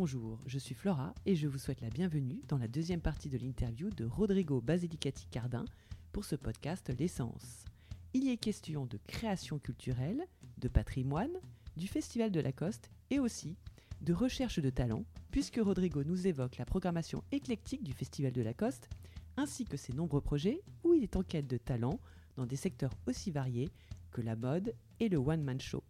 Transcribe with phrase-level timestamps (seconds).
[0.00, 3.36] bonjour, je suis Flora et je vous souhaite la bienvenue dans la deuxième partie de
[3.36, 5.66] l'interview de Rodrigo Basilicati Cardin
[6.10, 7.66] pour ce podcast L'essence.
[8.14, 10.26] Il y est question de création culturelle,
[10.56, 11.36] de patrimoine,
[11.76, 13.58] du Festival de Lacoste et aussi
[14.00, 18.88] de recherche de talent, puisque Rodrigo nous évoque la programmation éclectique du Festival de Lacoste,
[19.36, 22.00] ainsi que ses nombreux projets où il est en quête de talent
[22.36, 23.68] dans des secteurs aussi variés
[24.12, 25.84] que la mode et le one-man show.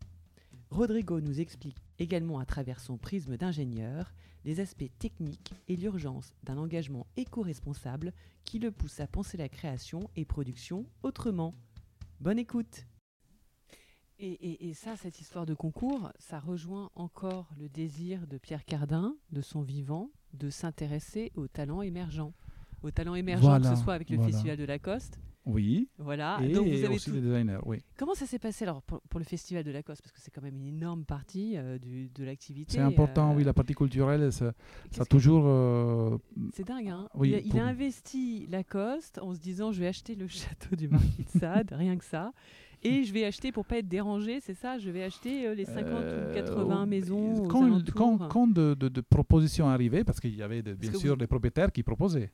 [0.71, 4.13] Rodrigo nous explique également à travers son prisme d'ingénieur
[4.45, 8.13] les aspects techniques et l'urgence d'un engagement éco-responsable
[8.45, 11.55] qui le pousse à penser la création et production autrement.
[12.21, 12.87] Bonne écoute
[14.23, 19.41] et, ça, cette histoire de concours, ça rejoint encore le désir de Pierre Cardin, de
[19.41, 22.35] son vivant, de s'intéresser aux talents émergents.
[22.83, 25.19] Aux talents émergents, que ce soit avec le Festival de Lacoste,
[25.51, 25.89] oui.
[25.99, 26.39] Voilà.
[26.43, 27.79] Et Donc vous avez aussi les designers, oui.
[27.97, 30.57] Comment ça s'est passé alors pour, le Festival de Lacoste Parce que c'est quand même
[30.57, 32.73] une énorme partie euh, du, de l'activité.
[32.75, 34.53] C'est important, oui, euh, la partie culturelle, ça,
[34.91, 35.45] ça a toujours.
[35.47, 36.17] Euh,
[36.55, 40.27] c'est dingue, hein oui, Il, a, investi Lacoste en se disant je vais acheter le
[40.29, 42.33] château du Marquis de Sade, rien que ça.
[42.83, 45.87] Et je vais acheter pour pas être dérangé, c'est ça Je vais acheter les 50
[45.87, 47.47] ou 80 maisons.
[47.47, 51.73] Quand, quand, quand de, de, propositions arrivaient, parce qu'il y avait bien sûr des propriétaires
[51.73, 52.31] qui proposaient.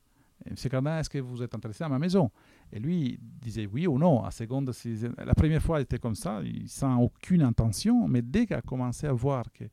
[0.50, 2.30] Monsieur Cardin, est-ce que vous êtes intéressé à ma maison?
[2.72, 4.22] Et lui disait oui ou non.
[4.24, 4.70] À seconde,
[5.18, 9.06] la première fois, il était comme ça, sans aucune intention, mais dès qu'il a commencé
[9.06, 9.64] à voir que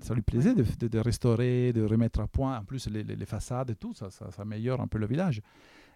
[0.00, 3.94] ça lui plaisait de, restaurer, de remettre à point, en plus les, façades et tout,
[3.94, 5.40] ça, ça, améliore un peu le village.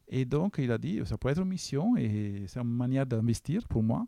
[0.08, 3.66] Et donc, il a dit, ça pourrait être une mission et c'est une manière d'investir
[3.68, 4.06] pour moi.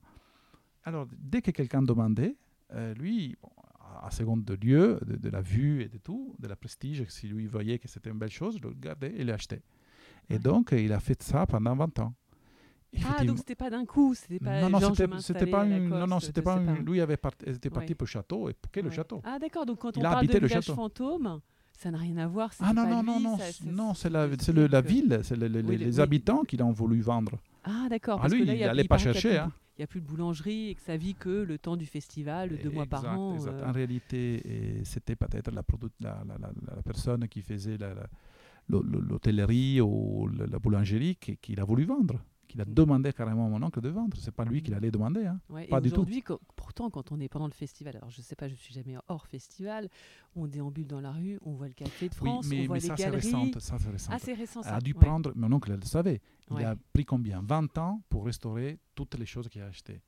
[0.85, 2.37] Alors, dès que quelqu'un demandait,
[2.75, 3.37] euh, lui,
[4.03, 7.47] à seconde de lieu, de, la vue et de tout, de la prestige, si lui
[7.47, 9.63] voyait que c'était une belle chose, il le gardait et l'achetait.
[10.29, 12.15] Et donc, il a fait ça pendant 20 ans.
[13.05, 16.21] Ah, donc c'était pas d'un coup, c'était pas non, non, c'était pas une, non, non,
[16.21, 19.65] c'était pas, lui avait était parti pour le château et quel le château Ah d'accord,
[19.65, 21.41] donc quand on parle de village fantôme,
[21.73, 22.51] ça n'a rien à voir.
[22.61, 26.59] Ah non non non non, non, c'est la, c'est la ville, c'est les, habitants qui
[26.59, 27.39] l'ont voulu vendre.
[27.65, 28.21] Ah d'accord.
[28.23, 29.39] Ah lui, il n'allait pas chercher.
[29.39, 29.53] Hein.
[29.79, 32.59] Il n'y a plus de boulangerie et que ça vit que le temps du festival,
[32.63, 33.35] deux mois par an.
[33.35, 33.55] Exact.
[33.55, 33.69] Euh.
[33.69, 35.63] En réalité, c'était peut-être la,
[36.83, 37.95] personne qui faisait la,
[38.69, 42.75] l'hôtellerie ou la boulangerie qu'il a voulu vendre qu'il a mm.
[42.75, 44.17] demandé carrément à mon oncle de vendre.
[44.21, 45.41] C'est pas lui qui l'allait demander, hein.
[45.71, 46.03] pas du tout.
[46.03, 46.23] Aujourd'hui,
[46.55, 49.27] pourtant, quand on est pendant le festival, alors je sais pas, je suis jamais hors
[49.27, 49.89] festival,
[50.37, 52.77] on déambule dans la rue, on voit le café de France, oui, mais, on voit
[52.77, 53.17] mais les ça, galeries.
[53.17, 54.11] Récente, ça, c'est récent.
[54.13, 54.63] Ah, c'est récent.
[54.63, 54.77] Ça.
[54.77, 56.21] A dû prendre, mon oncle le savait.
[56.51, 57.41] Il a pris combien?
[57.43, 60.03] 20 ans pour restaurer toutes les choses qu'il a achetées.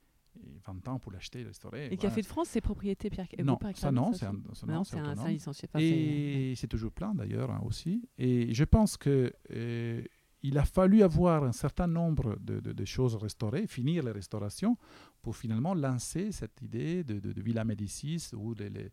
[0.66, 1.88] 20 ans pour l'acheter et restaurer.
[1.90, 5.68] Et Café de France, c'est propriété Pierre Non, ça non, c'est un, un, licencié.
[5.78, 8.08] Et c'est toujours plein d'ailleurs hein, aussi.
[8.18, 10.02] Et je pense que euh,
[10.42, 14.76] il a fallu avoir un certain nombre de, de, choses restaurées, finir les restaurations,
[15.22, 18.90] pour finalement lancer cette idée de, de Villa Médicis où les, les,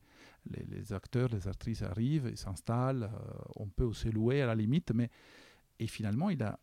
[0.50, 3.04] les, acteurs, les actrices arrivent et s'installent.
[3.04, 5.10] Euh, on peut aussi louer à la limite, mais
[5.78, 6.58] et finalement il a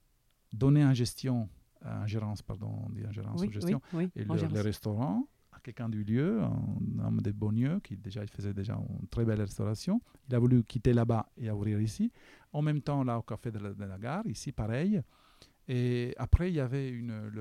[0.53, 1.51] donné en gestion
[1.85, 3.81] ingérence, pardon, on dit ingérence ou gestion,
[4.15, 8.55] et le, restaurant à quelqu'un du lieu, un homme de Beaunieu, qui déjà il faisait
[8.55, 10.01] déjà une très belle restauration.
[10.29, 12.13] Il a voulu quitter là-bas et ouvrir ici.
[12.53, 15.01] En même temps, là, au café de la, gare, ici, pareil.
[15.67, 16.95] Et après, il y avait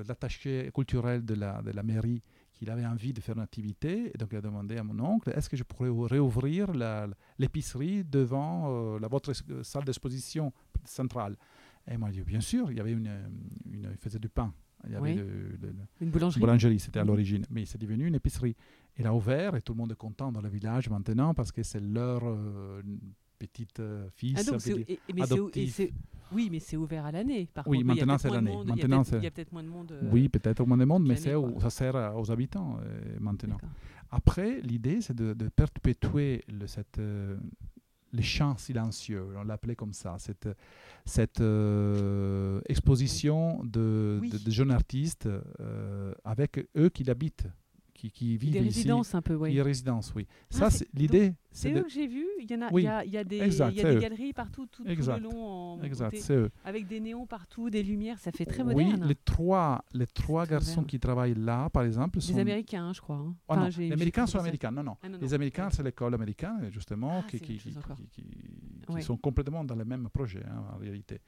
[0.06, 2.22] l'attaché culturel de la, de la mairie
[2.58, 4.10] qui avait envie de faire une activité.
[4.12, 6.72] Et donc, il a demandé à mon oncle, est-ce que je pourrais réouvrir
[7.38, 9.32] l'épicerie devant euh, la, votre
[9.62, 10.52] salle d'exposition
[10.84, 11.36] centrale?
[11.90, 13.10] Et moi, j'ai dit, bien sûr, il y avait une,
[13.72, 14.52] une, il faisait du pain.
[14.86, 15.16] Il y avait
[16.00, 16.40] une boulangerie.
[16.40, 17.44] boulangerie, c'était à l'origine.
[17.50, 18.54] Mais c'est devenu une épicerie.
[18.98, 21.62] Il a ouvert et tout le monde est content dans le village maintenant parce que
[21.62, 22.82] c'est leur euh,
[23.38, 24.42] petite euh, fille ah
[26.30, 27.48] oui, mais c'est ouvert à l'année.
[27.64, 28.54] oui, maintenant c'est l'année.
[28.66, 29.92] Il y a peut-être moins de monde.
[29.92, 32.78] Euh, oui, peut-être moins de monde, mais ça sert aux habitants
[33.18, 33.58] maintenant.
[34.10, 36.98] Après, l'idée, c'est de, de, perpétuer le, cette,
[38.12, 40.48] les chants silencieux, on l'appelait comme ça, cette,
[41.04, 45.28] cette euh, exposition de, de, jeunes artistes
[45.60, 47.46] euh, avec eux qui l'habitent
[47.98, 49.54] qui, qui vivent des résidences un peu, oui.
[49.54, 50.26] Des résidences, oui.
[50.30, 51.34] Ah, ça, c'est l'idée.
[51.50, 52.24] C'est eux que j'ai vu.
[52.40, 53.94] Il y en a, il y a, il y a des, exact, il y a
[53.94, 56.50] des galeries partout, tout, tout, le long, en exact, c'est eux.
[56.64, 58.18] avec des néons partout, des lumières.
[58.20, 59.00] Ça fait très moderne.
[59.02, 63.00] Oui, les trois, les trois garçons qui travaillent là, par exemple, sont des Américains, je
[63.00, 63.16] crois.
[63.16, 63.34] Hein.
[63.48, 64.70] Oh, non, les Américains sont américains.
[64.70, 64.96] Non, non.
[65.02, 67.74] Ah, les Américains, c'est l'école américaine, justement, ah, qui, qui, qui,
[68.94, 71.20] qui, sont complètement dans le même projet, hein, en réalité.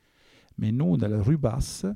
[0.57, 1.87] Mais nous, dans la rue basse,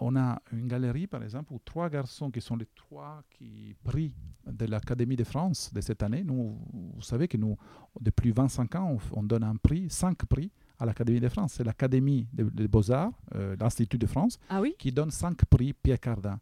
[0.00, 4.14] on a une galerie, par exemple, où trois garçons qui sont les trois qui prix
[4.46, 6.22] de l'Académie de France de cette année.
[6.24, 6.58] Nous,
[6.94, 7.56] vous savez que nous,
[8.00, 11.54] depuis 25 ans, on, donne un prix, cinq prix à l'Académie de France.
[11.54, 16.38] C'est l'Académie des, Beaux-Arts, euh, l'Institut de France, ah qui donne cinq prix Pierre Cardin.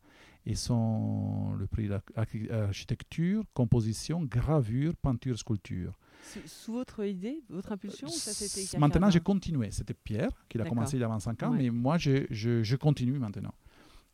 [0.49, 5.99] Et sont le prix d'architecture, composition, gravure, peinture, sculpture.
[6.47, 9.71] Sous, votre idée, votre impulsion ça, c'était Maintenant, j'ai continué.
[9.71, 12.77] C'était Pierre qui l'a commencé il y a 25 ans, mais moi, je, je, je,
[12.77, 13.55] continue maintenant.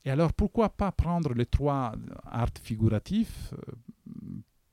[0.05, 1.95] Et alors, pourquoi pas prendre les trois
[2.25, 3.73] arts figuratifs, euh,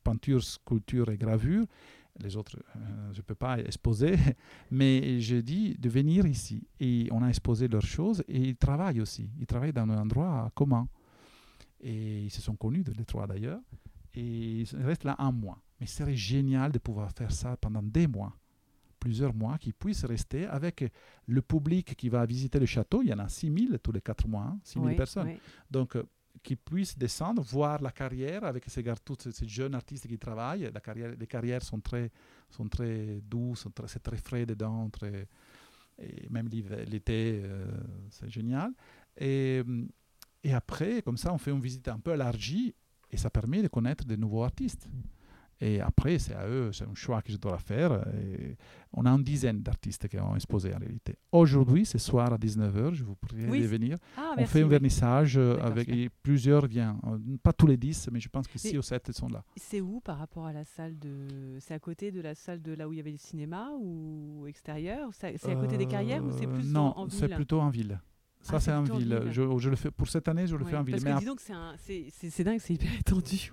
[0.04, 1.66] peinture, sculpture et gravure?
[2.22, 2.80] Les autres, euh,
[3.14, 4.16] je ne peux pas exposer,
[4.72, 6.68] mais j'ai dit de venir ici.
[6.80, 9.30] Et on a exposé leurs choses et ils travaillent aussi.
[9.40, 10.88] Ils travaillent dans un endroit commun.
[11.82, 13.62] Et ils se sont connus, les trois d'ailleurs.
[14.16, 15.62] Et ils restent là un mois.
[15.80, 18.36] Mais ce serait génial de pouvoir faire ça pendant des mois,
[19.00, 20.92] plusieurs mois, qu'ils puissent rester avec
[21.26, 23.02] le public qui va visiter le château.
[23.02, 25.38] Il y en a 6000 tous les quatre mois, 6000 hein, personnes.
[25.72, 26.04] Donc, euh,
[26.44, 30.70] qui puissent descendre, voir la carrière avec ces, tous ces jeunes artistes qui travaillent.
[30.74, 32.12] La carrière, les carrières sont très,
[32.50, 35.28] sont très douces, c'est très frais dedans, très,
[35.98, 37.66] et même l'été, euh,
[38.10, 38.72] c'est génial.
[39.18, 39.64] Et,
[40.44, 42.74] et après, comme ça, on fait une visite un peu élargie
[43.12, 44.88] et ça permet de connaître de nouveaux artistes.
[45.62, 48.08] Et après, c'est à eux, c'est un choix que je dois faire.
[48.14, 48.56] Et
[48.94, 51.16] on a une dizaine d'artistes qui ont exposé en réalité.
[51.32, 53.98] Aujourd'hui, ce soir à 19h, je vous prie de venir.
[54.18, 55.90] Ah, on fait un vernissage euh, avec
[56.24, 56.98] plusieurs viennent.
[57.08, 59.44] Euh, pas tous les 10, mais je pense que 6 ou 7 sont là.
[59.58, 61.58] C'est où par rapport à la salle de.
[61.60, 64.46] C'est à côté de la salle de là où il y avait le cinéma ou
[64.48, 65.10] extérieur?
[65.12, 67.20] C'est à côté des carrières ou c'est plus euh, non, en, ville?
[67.20, 68.00] Non, c'est plutôt en ville.
[68.42, 69.24] Ça, ah, c'est en ville.
[69.32, 70.96] Je, je, le fais, pour cette année, je le fais en ville.
[71.04, 73.50] Parce que c'est dingue, c'est hyper étendu.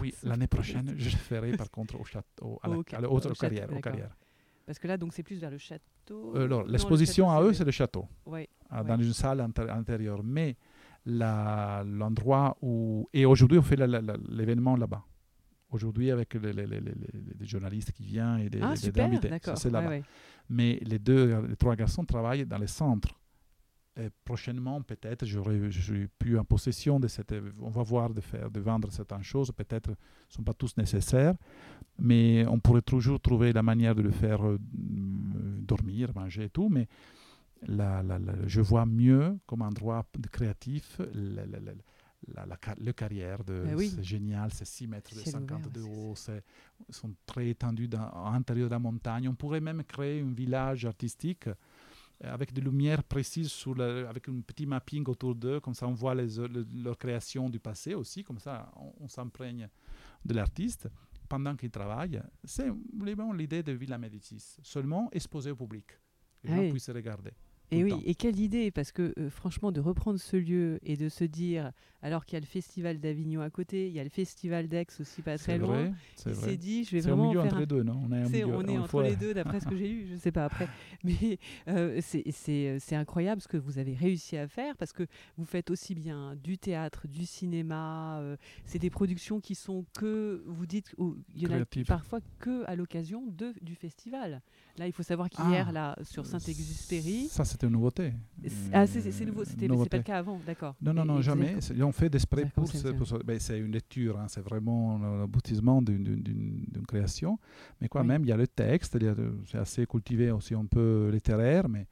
[0.00, 3.10] oui, l'année prochaine, je le ferai par contre au château, à la, au, à la,
[3.10, 4.16] au, au carrière, carrière.
[4.64, 6.36] Parce que là, donc, c'est plus vers le château.
[6.36, 10.22] Euh, L'exposition à eux, c'est le château, ouais, ah, dans une salle intérieure.
[10.22, 10.56] Mais
[11.06, 13.08] l'endroit où...
[13.14, 15.02] Et aujourd'hui, on fait l'événement là-bas.
[15.70, 19.30] Aujourd'hui, avec les, les, les, les, journalistes qui viennent et des, ah, super, invités.
[19.54, 19.96] C'est là-bas.
[20.48, 23.18] Mais les deux, les trois garçons travaillent dans les centres
[24.24, 25.58] prochainement, peut-être, j'aurai
[26.18, 27.34] pu en possession de cette.
[27.60, 29.50] On va voir de faire, de vendre certaines choses.
[29.52, 29.94] Peut-être ne
[30.28, 31.34] sont pas tous nécessaires,
[31.98, 36.68] mais on pourrait toujours trouver la manière de le faire euh, dormir, manger et tout.
[36.68, 36.86] Mais
[37.66, 44.02] la, la, je vois mieux comme endroit de créatif la, la, carrière de ben c'est
[44.02, 46.14] génial, c'est 6 mètres de 50 de haut,
[46.88, 49.28] ils sont très étendus dans, à l'intérieur de la montagne.
[49.28, 51.48] On pourrait même créer un village artistique
[52.20, 55.94] avec des lumières précises, sur le, avec un petit mapping autour d'eux, comme ça on
[55.94, 56.28] voit les,
[56.82, 59.68] leur création du passé aussi, comme ça on, s'imprègne
[60.24, 60.88] de l'artiste
[61.28, 62.20] pendant qu'il travaille.
[62.44, 62.70] C'est
[63.34, 65.86] l'idée de Villa Médicis, seulement exposé au public,
[66.42, 67.32] les gens puissent regarder.
[67.70, 71.08] Et oui, et quelle idée, parce que euh, franchement, de reprendre ce lieu et de
[71.08, 74.10] se dire, alors qu'il y a le festival d'Avignon à côté, il y a le
[74.10, 75.92] festival d'Aix aussi pas très loin,
[76.26, 77.24] il s'est dit, je vais vraiment.
[77.24, 78.00] au milieu faire entre les deux, non?
[78.08, 80.32] On est, on est entre les deux, d'après ce que j'ai lu, je ne sais
[80.32, 80.68] pas après.
[81.04, 81.38] Mais
[81.68, 85.06] euh, c'est incroyable ce que vous avez réussi à faire, parce que
[85.36, 90.42] vous faites aussi bien du théâtre, du cinéma, euh, c'est des productions qui sont que,
[90.46, 90.94] vous dites,
[91.34, 93.24] il y en a parfois que à l'occasion
[93.60, 94.40] du festival.
[94.78, 97.28] Là, il faut savoir qu'hier, ah, là, sur Saint-Exupéry.
[97.28, 98.12] Ça, c'était une nouveauté.
[98.72, 100.76] Ah, c'est nouveau, c'était pas le cas avant, d'accord.
[100.80, 101.56] Non, non, non, jamais.
[101.82, 102.70] On fait des sprays pour.
[103.24, 107.38] Ben, c'est une lecture, hein, c'est vraiment l'aboutissement d'une création.
[107.80, 108.96] Mais quand même, il y a le texte,
[109.46, 111.86] c'est assez cultivé aussi un peu littéraire, mais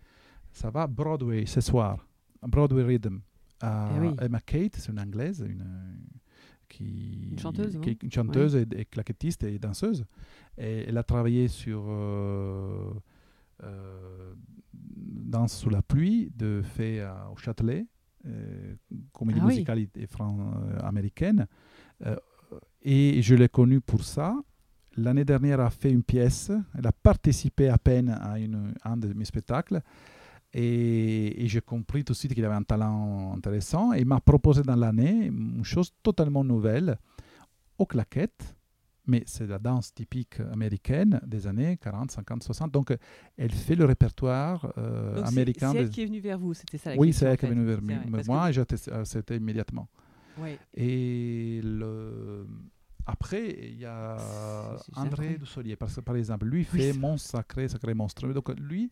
[0.52, 0.86] ça va.
[0.86, 2.06] Broadway, ce soir.
[2.42, 3.18] Broadway Rhythm.
[3.62, 5.64] Eh Emma Kate, c'est une anglaise, une
[6.68, 10.04] qui, une chanteuse, qui, une chanteuse et, claquettiste et danseuse.
[10.58, 12.90] Et elle a travaillé sur euh, euh,
[13.62, 17.86] Danse sous la pluie de fait au Châtelet,
[18.26, 18.74] euh,
[19.12, 19.86] comédie ah musicale
[20.82, 21.46] américaine.
[22.82, 24.36] et je l'ai connue pour ça.
[24.96, 26.50] L'année dernière, elle a fait une pièce.
[26.76, 29.82] Elle a participé à peine à une, un de mes spectacles.
[30.52, 33.92] Et, j'ai compris tout de suite qu'il avait un talent intéressant.
[33.92, 36.98] Et il m'a proposé dans l'année une chose totalement nouvelle,
[37.78, 38.56] aux claquettes,
[39.06, 42.72] mais c'est la danse typique américaine des années 40, 50, 60.
[42.72, 42.96] Donc,
[43.36, 45.72] elle fait le répertoire euh, américain.
[45.72, 47.50] C'est elle qui est venue vers vous, c'était ça la Oui, c'est elle qui est
[47.50, 47.80] venue vers
[48.26, 49.88] moi et j'ai accepté euh, immédiatement.
[50.38, 50.58] Oui.
[50.74, 52.46] Et le...
[53.06, 54.16] après, il y a
[54.94, 56.46] André Dussolier, par, par exemple.
[56.46, 58.26] Lui fait Mon Sacré, Sacré Monstre.
[58.28, 58.90] Donc, lui,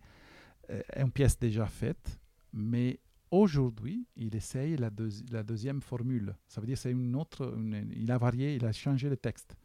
[0.70, 2.18] euh, une pièce déjà faite,
[2.52, 4.90] mais aujourd'hui, il essaye la,
[5.32, 6.34] la, deuxième formule.
[6.46, 7.54] Ça veut dire c'est une autre,
[7.94, 9.56] il a varié, il a changé le texte.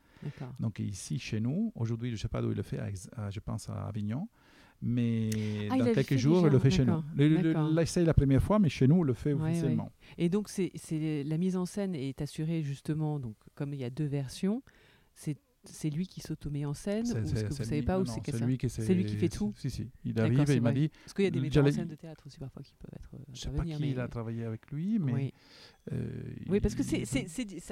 [0.59, 2.79] Donc ici, chez nous, aujourd'hui, je ne sais pas d'où il le fait,
[3.29, 4.27] je pense à Avignon,
[4.81, 5.29] mais
[5.69, 7.03] ah, dans quelques jours, il le fait chez nous.
[7.17, 9.91] Il l'essaye la première fois, mais chez nous, il le fait officiellement.
[10.17, 10.71] Et donc, c'est
[11.25, 14.63] la mise en scène est assurée justement, donc comme il y a deux versions,
[15.15, 17.95] c'est c'est lui qui s'automet en scène C'est- ou c'est- que vous c'est savez pas
[17.95, 19.89] non, où non, c'est que c'est lui qui C'est lui qui fait tout Si, si.
[20.05, 20.87] Il arrive c'est et il m'a dit.
[20.87, 23.09] Parce qu'il y a des metteurs en scène de théâtre aussi parfois qui peuvent être.
[23.33, 25.13] Je sais pas qui mais- il a travaillé avec lui, mais.
[25.13, 25.33] Oui.
[25.91, 25.97] Euh,
[26.49, 27.03] Oui, parce que c'est,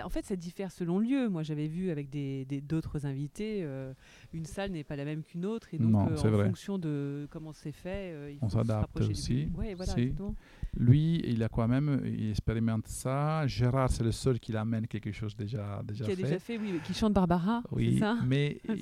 [0.04, 1.30] en fait, ça diffère selon le lieu.
[1.30, 3.94] Moi, j'avais vu avec des, des- d'autres invités, euh,
[4.34, 6.46] une salle n'est pas la même qu'une autre, et donc Non, euh, en vrai.
[6.48, 9.58] fonction de comment c'est fait, euh, il On faut se s'adapte aussi, public.
[9.58, 10.00] Ouais, voilà, si.
[10.02, 10.36] exactement.
[10.80, 13.46] Lui, il a quand même, il expérimente ça.
[13.48, 16.24] Gérard, c'est le seul qui l'amène quelque chose déjà, déjà Qui a fait.
[16.24, 18.18] déjà fait, oui, qui chante Barbara, Oui, c'est ça?
[18.26, 18.74] mais Ah,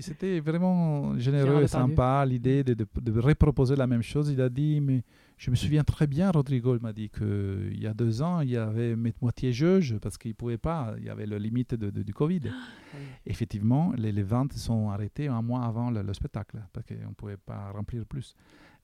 [0.00, 4.30] c'était vraiment Gérard généreux et sympa l'idée de, de, de reproposer la même chose.
[4.30, 5.02] Il a dit, mais
[5.36, 8.56] je me souviens très bien, Rodrigo m'a dit qu'il y a deux ans, il y
[8.56, 11.90] avait mo- moitié jauge parce qu'il ne pouvait pas, il y avait la limite de-
[11.90, 12.40] de- du Covid.
[12.44, 13.00] Oui.
[13.26, 17.14] Effectivement, les, les ventes sont arrêtées un mois avant le, le spectacle parce qu'on ne
[17.14, 18.34] pouvait pas remplir plus.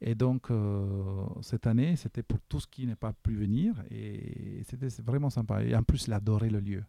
[0.03, 4.63] Et donc, euh, cette année, c'était pour tout ce qui n'est pas pu venir et
[4.65, 5.63] c'était vraiment sympa.
[5.63, 6.83] Et en plus, il adorait le lieu.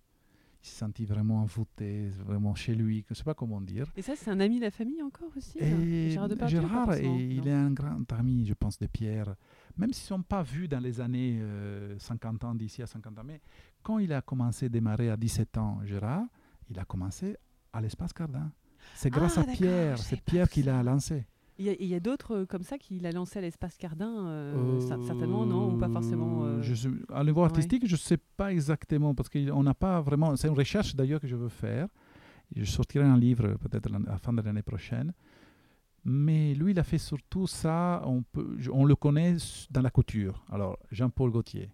[0.63, 3.91] Il s'est senti vraiment envoûté, vraiment chez lui, je ne sais pas comment dire.
[3.95, 6.93] Et ça, c'est un ami de la famille encore aussi là Et Gérard Depardieu Gérard,
[6.93, 9.35] et il est un grand ami, je pense, de Pierre.
[9.77, 13.17] Même s'ils ne sont pas vus dans les années euh, 50 ans, d'ici à 50
[13.17, 13.41] ans, mais
[13.81, 16.25] quand il a commencé à démarrer à 17 ans, Gérard,
[16.69, 17.35] il a commencé
[17.73, 18.51] à l'espace Cardin.
[18.95, 21.25] C'est grâce Ah, à d'accord, Pierre, c'est Pierre qui l'a lancé.
[21.61, 23.77] Il y a, il y a d'autres euh, comme ça qu'il a lancé à l'espace
[23.77, 27.45] Cardin, euh, cer- certainement, non Ou pas forcément euh, Je à niveau ouais.
[27.45, 30.35] artistique, je ne sais pas exactement, parce qu'on n'a pas vraiment...
[30.35, 31.87] C'est une recherche d'ailleurs que je veux faire.
[32.55, 35.13] Je sortirai un livre peut-être à la fin de l'année prochaine.
[36.03, 39.35] Mais lui, il a fait surtout ça, on, peut, je- on le connaît
[39.69, 40.43] dans la couture.
[40.51, 41.69] Alors, Jean-Paul Gaultier.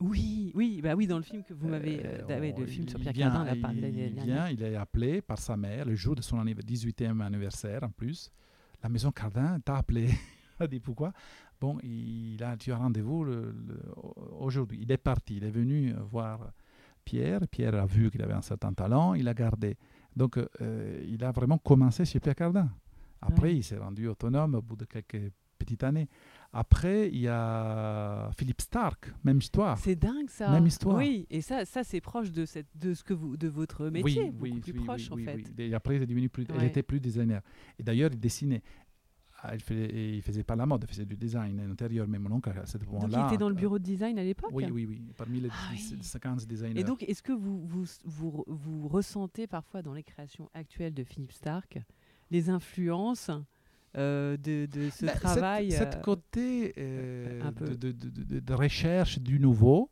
[0.00, 2.88] Oui, oui, bah oui, dans le film que vous m'avez, euh, Euh, ouais, le film
[2.88, 6.22] sur Pierre vient- Cardin, il, vient, il est appelé par sa mère le jour de
[6.22, 8.30] son anniv- 18e anniversaire en plus.
[8.82, 10.08] La maison Cardin t'a appelé.
[10.60, 11.12] A dit pourquoi?
[11.60, 13.26] Bon, il a, tu as rendez-vous
[14.40, 14.78] aujourd'hui.
[14.82, 16.52] Il est parti, il est venu voir
[17.04, 17.40] Pierre.
[17.48, 19.76] Pierre a vu qu'il avait un certain talent, il a gardé.
[20.16, 22.68] Donc, euh, il a vraiment commencé chez Pierre Cardin.
[23.20, 23.56] Après, Ouais.
[23.56, 26.08] il s'est rendu autonome au bout de quelques petites années.
[26.52, 29.76] Après, il y a Philippe Stark, même histoire.
[29.78, 30.50] C'est dingue ça.
[30.50, 30.96] Même histoire.
[30.96, 34.30] Oui, et ça, ça c'est proche de cette, de ce que vous, de votre métier,
[34.30, 35.44] beaucoup plus proche en fait.
[35.58, 37.42] Et après, il est devenu plus, il était plus designer.
[37.78, 38.62] Et d'ailleurs, il dessinait.
[39.40, 42.32] Ah, Il faisait, il faisait pas la mode, il faisait du design intérieur, mais mon
[42.32, 43.20] oncle, à ce moment-là.
[43.22, 44.50] il était dans le euh, bureau de design à l'époque?
[44.52, 46.20] Oui, oui, oui, parmi les Ah 10 oui.
[46.20, 46.80] 15 designers.
[46.80, 51.04] Et donc, est-ce que vous, vous, vous, vous ressentez parfois dans les créations actuelles de
[51.04, 51.78] Philippe Stark
[52.30, 53.30] les influences
[53.96, 57.40] euh, de, de ce cette- travail Cette, euh, côté euh,
[57.80, 59.90] de, recherche du nouveau,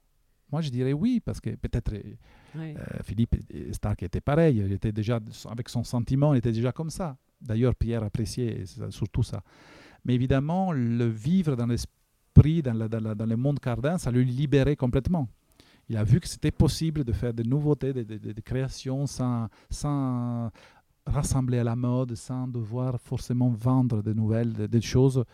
[0.52, 2.18] moi je dirais oui, parce que peut-être ouais.
[2.58, 2.74] Euh,
[3.04, 3.36] Philippe
[3.72, 5.18] Stark était pareil, il était déjà
[5.50, 7.16] avec son sentiment, il était déjà comme ça.
[7.40, 9.42] D'ailleurs, Pierre appréciait surtout ça.
[10.04, 14.10] Mais évidemment, le vivre dans l'esprit, dans, la- dans la- dans le monde cardin, ça
[14.10, 15.28] le libérait complètement.
[15.88, 19.06] Il a vu que c'était possible de faire des nouveautés, des, des- des- des créations
[19.06, 20.50] sans, sans
[21.06, 25.24] rassembler à la mode, sans devoir forcément vendre des nouvelles, des, des choses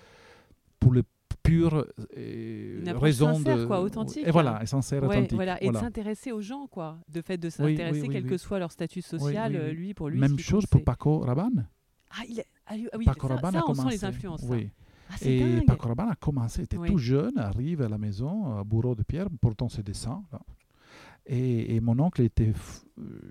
[0.79, 1.03] pour le
[1.43, 1.87] pure
[2.17, 4.63] euh, Une raison sincère, de quoi, authentique, Et voilà, hein.
[4.63, 5.35] et sincère, Ouais, authentique.
[5.35, 5.81] voilà, et voilà.
[5.81, 6.99] de s'intéresser aux gens, quoi.
[7.09, 10.09] De fait de oui, s'intéresser, oui, quel que soit leur statut social, euh, lui, pour
[10.09, 10.21] lui.
[10.21, 10.85] Même chose pour.
[10.85, 11.67] Paco Rabanne.
[12.11, 13.97] Ah, il a- ah, ah oui, Paco ça, Rabanne ça, a on sent commencé.
[13.97, 14.43] les influences.
[14.49, 14.71] Oui.
[15.11, 15.67] Ah, Et dingue.
[15.67, 19.03] Paco Rabanne a commencé, il était tout jeune, arrive à la maison, à Bourreau de
[19.03, 20.23] Pierre, pourtant ses dessins.
[20.33, 20.41] là.
[21.27, 22.53] Et, et mon oncle était,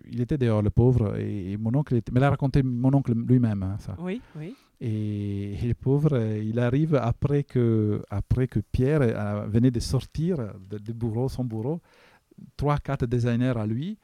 [0.09, 3.63] il était dehors, le pauvre, et, mon oncle, était, mais l'a raconté mon oncle lui-même,
[3.63, 3.95] hein, ça.
[3.99, 4.55] Oui, oui.
[4.79, 10.37] Et, et le pauvre, il arrive après que, après que Pierre euh, venait de sortir
[10.69, 11.81] de, de bureau, son bureau,
[12.55, 13.97] trois, quatre designers à lui,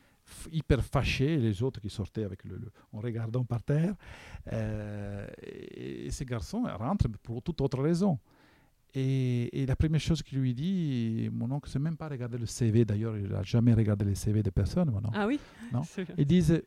[0.51, 3.96] hyper fâchés, les autres qui sortaient avec le, le- en regardant par terre.
[4.51, 8.20] Euh, et, et ces garçons rentrent pour toute autre raison.
[8.96, 12.38] Et, et la première chose qu'il lui dit, mon oncle ne sait même pas regarder
[12.38, 14.89] le CV, d'ailleurs, il n'a jamais regardé les CV de personne.
[14.89, 15.10] mon oncle.
[15.13, 15.39] Ah oui?
[15.72, 15.84] Non?
[15.84, 16.08] C'est.
[16.17, 16.62] Ils disent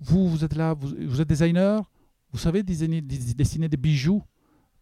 [0.00, 1.88] vous, vous êtes là, vous, vous êtes designer,
[2.32, 4.22] vous savez dessiner, dess- dessiner des bijoux?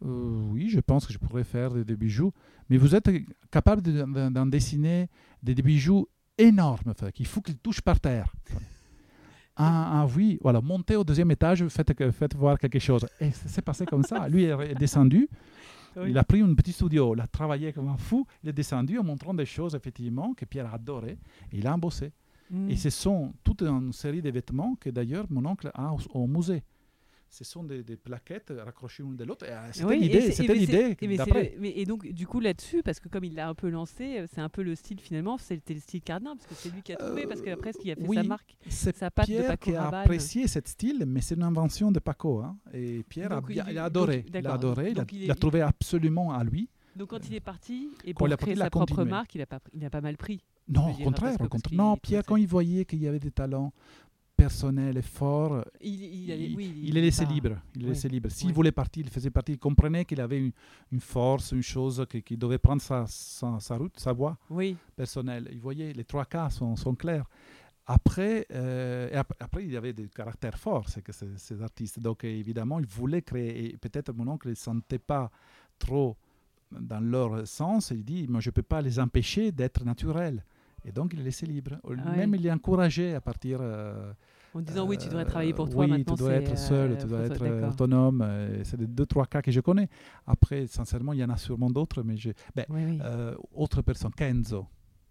[0.02, 2.32] Euh, Oui, je pense que je pourrais faire des, des bijoux,
[2.70, 3.10] mais vous êtes
[3.50, 5.08] capable de- d'en dessiner
[5.42, 6.08] des, des bijoux
[6.38, 8.32] énormes, fait, qu'il faut qu'ils touchent par terre.
[9.62, 13.06] Ah, ah oui, voilà, montez au deuxième étage, faites, faites voir quelque chose.
[13.20, 14.26] Et ça s'est passé comme ça.
[14.26, 15.28] Lui est descendu,
[15.96, 16.10] Oui.
[16.10, 18.98] il a pris un petit studio, il a travaillé comme un fou, il est descendu
[18.98, 21.18] en montrant des choses, effectivement, que Pierre a adoré,
[21.52, 22.12] et il a embossé.
[22.50, 22.70] Mm.
[22.70, 26.26] Et ce sont toute une série de vêtements que d'ailleurs mon oncle a au, au
[26.26, 26.62] musée.
[27.32, 29.46] Ce sont des, des plaquettes raccrochées l'une de l'autre.
[29.48, 33.34] euh, C'était Oui, l'idée, c'était l'idée et donc, du coup, là-dessus, parce que comme il
[33.36, 36.34] l'a un peu lancé, euh, c'est un peu le style finalement, c'était le style Cardin,
[36.36, 38.22] parce que c'est lui qui a trouvé, parce qu'après, ce qui a fait oui, sa
[38.24, 38.56] marque.
[38.68, 40.00] Sa patte de Pierre Paco qui a Rabanne.
[40.02, 42.40] apprécié ce style, mais c'est une invention de Paco.
[42.40, 42.56] hein.
[42.74, 44.24] Et Pierre a, Donc, bien- il- il a donc, adoré.
[44.28, 46.68] il a adoré, il a, Donc, il est- il a trouvé absolument à lui.
[46.96, 49.10] Donc, quand il est parti, et pour a créer a sa propre continué.
[49.10, 50.40] marque, il a, pas, il a pas mal pris.
[50.68, 51.76] Non, au contraire, au contraire.
[51.78, 53.72] Non, Pierre, quand il voyait qu'il y avait des talents,
[54.44, 57.50] personnel et fort, Il, il, allait- il, oui, il est laissé pas- libre.
[57.74, 57.90] Il est ouais.
[57.90, 58.30] laissé libre.
[58.30, 59.52] S'il voulait partir, il faisait partie.
[59.52, 60.52] Il comprenait qu'il avait une,
[60.92, 65.48] une force, une chose, qu'il devait prendre sa, sa, sa route, sa voie Oui, personnelle.
[65.52, 67.26] Il voyait, les trois cas sont, sont clairs.
[67.86, 71.60] Après, euh, et ap- après, il y avait des caractères forts, c'est que ces, ces
[71.62, 71.98] artistes.
[72.00, 73.76] Donc, évidemment, il voulait créer.
[73.80, 75.30] Peut-être mon oncle ne se sentait pas
[75.78, 76.16] trop
[76.70, 77.90] dans leur sens.
[77.90, 80.44] Il dit Moi, je ne peux pas les empêcher d'être naturels.
[80.84, 81.76] Et donc, il les laissait libres.
[81.84, 82.38] Ah Même, ouais.
[82.38, 83.58] il les encourageait à partir.
[83.60, 84.12] euh,
[84.54, 86.14] en disant oui, tu devrais euh, travailler pour toi oui, maintenant.
[86.16, 88.22] tu dois être seul, euh, tu dois être euh, autonome.
[88.22, 89.88] euh, C'est les deux, trois cas que je connais.
[90.26, 92.30] Après, sincèrement, il y en a sûrement d'autres, mais je...
[92.56, 92.98] ben, Oui, oui.
[93.02, 94.66] euh, autre personne, Kenzo.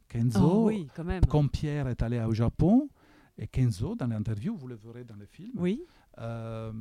[0.09, 1.21] Kenzo, Oh, oui, quand même.
[1.53, 2.89] Pierre est allé au Japon,
[3.37, 5.83] et Kenzo, dans l'interview, vous le verrez dans le film, Oui,
[6.17, 6.71] euh,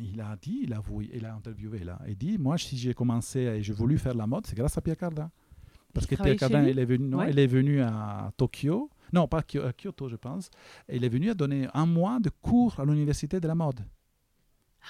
[0.00, 2.94] il a dit, il a, avoué, il a interviewé là, il dit, moi, si j'ai
[2.94, 5.30] commencé et j'ai voulu faire la mode, c'est grâce à Pierre Cardin.
[5.92, 7.30] Parce que Pierre Cardin, il est venu, non, Ouais.
[7.30, 10.48] il est venu à Tokyo, non, pas à Kyoto, je pense,
[10.90, 13.80] il est venu à donner un mois de cours à l'université de la mode.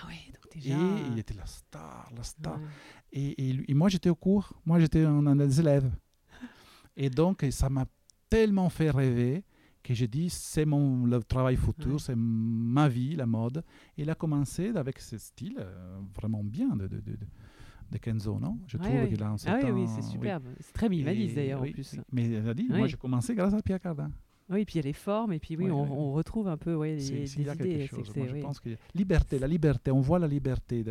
[0.01, 0.75] ah ouais, donc déjà.
[0.77, 2.55] Et il était la star, la star.
[2.59, 2.67] Ouais.
[3.13, 4.53] Et, et lui- et moi, j'étais au cours.
[4.65, 5.91] Moi, j'étais un, un des élèves.
[6.97, 7.85] Et donc, ça m'a
[8.31, 9.45] tellement fait rêver
[9.83, 11.99] que j'ai dit, c'est mon le travail futur, Ouais.
[11.99, 13.65] c'est ma vie, la mode.
[13.99, 17.27] Et il a commencé avec ce style euh, vraiment bien de, de, de, de-
[17.93, 18.59] de Kenzo, non?
[18.67, 19.09] Je Ouais, trouve ouais.
[19.09, 20.45] qu'il a un Ah oui, c'est superbe.
[20.61, 21.97] C'est très minimaliste d'ailleurs en plus.
[22.13, 24.11] Mais elle a dit, moi, j'ai commencé grâce à Pierre Cardin.
[24.51, 25.89] Oui, et puis il y a les formes, et puis oui, Ouais, on, ouais.
[25.93, 27.13] on retrouve un peu ouais, les,
[27.49, 27.65] a idées.
[27.79, 28.15] quelque chose.
[28.17, 30.85] Moi, je pense que liberté, la liberté, on voit la liberté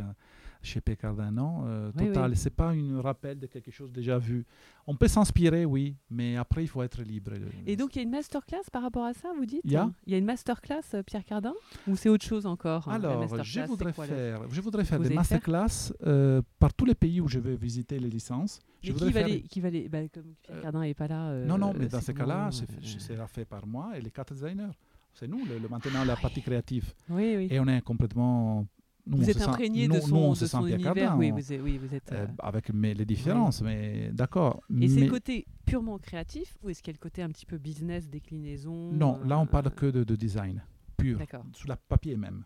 [0.63, 2.37] chez Pécardin, non Euh, Oui, Total, oui.
[2.37, 4.45] c'est pas un rappel de quelque chose déjà vu.
[4.87, 7.31] On peut s'inspirer, oui, mais après, il faut être libre.
[7.65, 9.61] Et donc il y a une masterclass par rapport à ça, vous dites?
[9.63, 11.53] Il y a Il y a une masterclass, euh, Pierre Cardin?
[11.87, 15.07] Ou c'est autre chose encore hein, Alors, je voudrais, quoi, faire, je voudrais faire Vous
[15.09, 18.59] des masterclass euh, par tous les pays où je vais visiter les licences.
[18.81, 20.81] Je Mais voudrais qui va, faire- les, qui va les- bah, comme Pierre Euh, Cardin
[20.81, 21.29] n'est pas là.
[21.29, 24.09] euh, Non, non, mais dans ces cas-là, c'est fait- sera fait par moi et les
[24.11, 24.71] quatre designers.
[25.13, 26.93] C'est nous, le, le- maintenant, la partie créative.
[27.09, 27.47] Oui, oui.
[27.51, 28.65] Et on est complètement...
[29.07, 31.17] nous, vous êtes imprégné nous- de nous, son, on de son univers.
[31.17, 32.11] Oui, vous êtes, oui, vous êtes.
[32.11, 34.61] euh, euh, avec mes, les différences, mais d'accord.
[34.79, 37.29] Et c'est mais- le côté purement créatif ou est-ce qu'il y a le côté un
[37.29, 40.63] petit peu business, déclinaison Non, là, on euh, parle que de, de design
[40.97, 41.19] pur,
[41.53, 42.43] sur le papier même.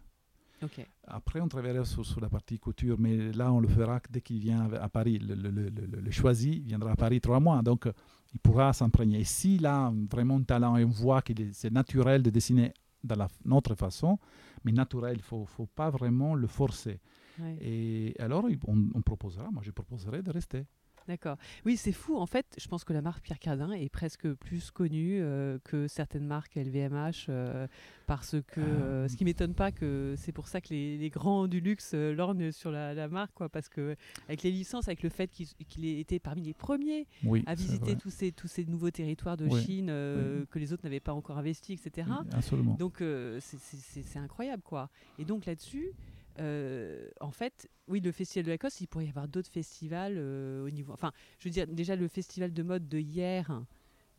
[1.06, 4.40] Après, on travaillera sur, sur la partie couture, mais là, on le fera dès qu'il
[4.40, 5.20] vient à Paris.
[5.20, 7.92] Le, le- le- le- le choisi viendra à Paris trois mois, donc euh,
[8.34, 9.20] il pourra s'imprégner.
[9.20, 13.14] Et s'il a vraiment un talent et on voit que c'est naturel de dessiner de
[13.14, 14.18] la, notre façon,
[14.66, 17.00] mais naturel, il ne faut, faut pas vraiment le forcer.
[17.40, 17.58] ouais.
[17.62, 20.66] Et alors, on, on proposera, moi je proposerai de rester.
[21.08, 21.38] D'accord.
[21.66, 22.18] Oui, c'est fou.
[22.18, 25.88] En fait, je pense que la marque Pierre Cardin est presque plus connue euh, que
[25.88, 27.68] certaines marques LVMH euh,
[28.08, 31.48] parce que euh, ce qui m'étonne pas que c'est pour ça que les, les grands
[31.48, 33.96] du luxe lorgnent sur la, la marque, quoi, parce que
[34.28, 37.54] avec les licences, avec le fait qu'il qu'il ait été parmi les premiers Oui, à
[37.54, 40.46] visiter tous ces, tous ces nouveaux territoires de Oui, Chine oui.
[40.50, 42.08] que les autres n'avaient pas encore investis, etc.
[42.32, 42.76] Absolument.
[42.80, 43.04] Donc
[43.40, 44.90] c'est incroyable quoi.
[45.20, 45.92] Et donc là-dessus,
[46.40, 50.66] euh, en fait, oui, le festival de Lacoste, il pourrait y avoir d'autres festivals euh,
[50.66, 50.94] au niveau.
[50.94, 53.62] Enfin, je veux dire, déjà le festival de mode de hier.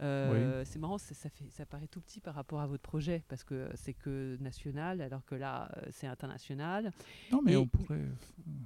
[0.00, 3.22] euh, C'est marrant, ça, ça fait, ça paraît tout petit par rapport à votre projet
[3.28, 6.90] parce que c'est que national, alors que là c'est international.
[7.32, 8.00] non, mais et- on pourrait.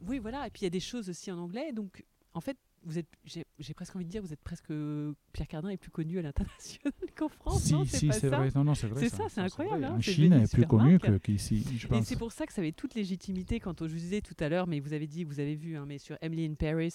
[0.06, 0.46] Oui, voilà.
[0.46, 1.72] Et puis il y a des choses aussi en anglais.
[1.72, 4.72] Donc, en fait, vous êtes, j'ai presque envie de dire, vous êtes presque
[5.32, 7.62] Pierre Cardin est plus connu à l'international qu'en France.
[7.62, 8.50] si, non, c'est si, c'est vrai.
[8.54, 9.00] Non, non, c'est vrai.
[9.00, 12.02] C'est ça, c'est incroyable, hein, En Chine, elle est plus connue que- qu'ici, je Et
[12.02, 14.48] c'est pour ça que ça avait toute légitimité quand on, je vous disais tout à
[14.48, 16.94] l'heure, mais vous avez dit, vous avez vu, hein, mais sur Emily in Paris,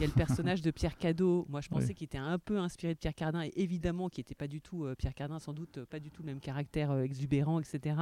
[0.00, 1.44] il y a le personnage de Pierre Cadeau.
[1.50, 1.94] Moi, je pensais Oui.
[1.94, 4.84] qu'il était un peu inspiré de Pierre Cardin, et évidemment qui n'était pas du tout
[4.86, 7.96] euh, Pierre Cardin, sans doute euh, pas du tout le même caractère euh, exubérant, etc.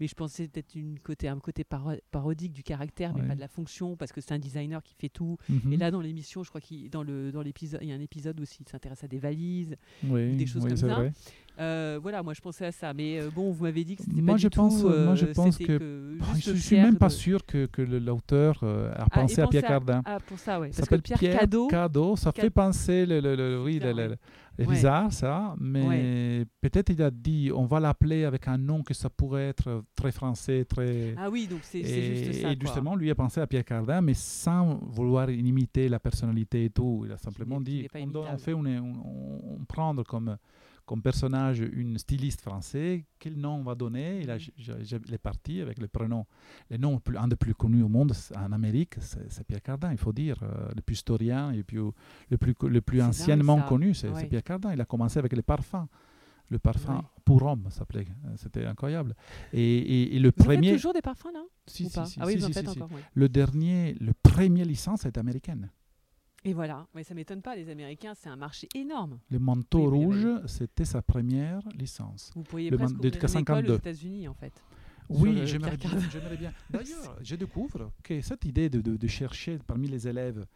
[0.00, 3.40] Mais je pensais peut-être une côté, un côté paro- parodique du caractère, mais pas de
[3.40, 5.38] la fonction, parce que c'est un designer qui fait tout.
[5.48, 5.72] Mhm.
[5.72, 8.00] Et là, dans l'émission, je crois qu'il dans le dans l'épisode, il y a un
[8.00, 9.76] épisode aussi, il s'intéresse à des valises.
[10.04, 10.94] oui, des choses comme ça.
[10.94, 11.12] vrai.
[11.60, 14.20] Euh, voilà, moi je pensais à ça, mais euh, bon, vous m'avez dit que c'était
[14.22, 14.88] Moi, pas je du pense- tout.
[14.88, 18.62] moi, je euh, pense que- je le suis Pierre même pas sûr que, que l'auteur
[18.64, 20.00] a Ah, pensé à Pierre Cardin.
[20.04, 20.72] Ah, pour ça, ouais.
[20.72, 21.68] Ça s'appelle Pierre, Cadeau.
[21.68, 23.78] Cadeau, ça Cad- fait penser le, le, le- oui,
[24.66, 24.74] Ouais.
[24.74, 29.08] bizarre, ça, mais peut-être il a dit on va l'appeler avec un nom que ça
[29.08, 31.14] pourrait être très français, très.
[31.16, 32.50] Ah oui, donc c'est c'est juste ça.
[32.52, 32.66] et quoi.
[32.66, 37.04] justement, lui a pensé à Pierre Cardin, mais sans vouloir imiter la personnalité et tout.
[37.06, 40.36] Il a simplement dit on, fait une, on, on prend comme,
[40.90, 43.04] comme personnage une styliste français.
[43.20, 44.22] Quel nom on va donner?
[44.22, 44.52] Il j-
[45.06, 46.26] il est parti avec le prénom.
[46.68, 49.98] Le nom plus- un des plus connus au monde en Amérique, c'est Pierre Cardin, il
[49.98, 50.38] faut dire.
[50.42, 51.78] euh, le plus historien et puis,
[52.32, 54.10] le plus, le plus dingue, anciennement connu, c'est.
[54.28, 54.72] Pierre Cardin.
[54.72, 55.86] Il a commencé avec les parfums.
[56.48, 57.02] Le parfum Ouais.
[57.24, 58.08] pour homme s'appelait.
[58.26, 59.14] Euh, C'était incroyable.
[59.52, 60.72] Et, et- et le Vous premier.
[60.72, 62.90] toujours des parfums là Si, si, si, Ah oui, vous en faites encore.
[63.14, 65.70] Le dernier, le premier licence est américaine.
[66.44, 69.18] Et voilà, mais ça m'étonne pas, les Américains, c'est un marché énorme.
[69.30, 70.40] Le manteau Oui, rouge, oui.
[70.46, 72.30] c'était sa première licence.
[72.34, 73.72] Vous pourriez Le presque ouvrir une école 52.
[73.72, 74.52] aux États-Unis, en fait.
[75.10, 75.90] Oui, le j'aimerais bien.
[76.70, 80.46] D'ailleurs, je découvre que cette idée de, de- de chercher parmi les élèves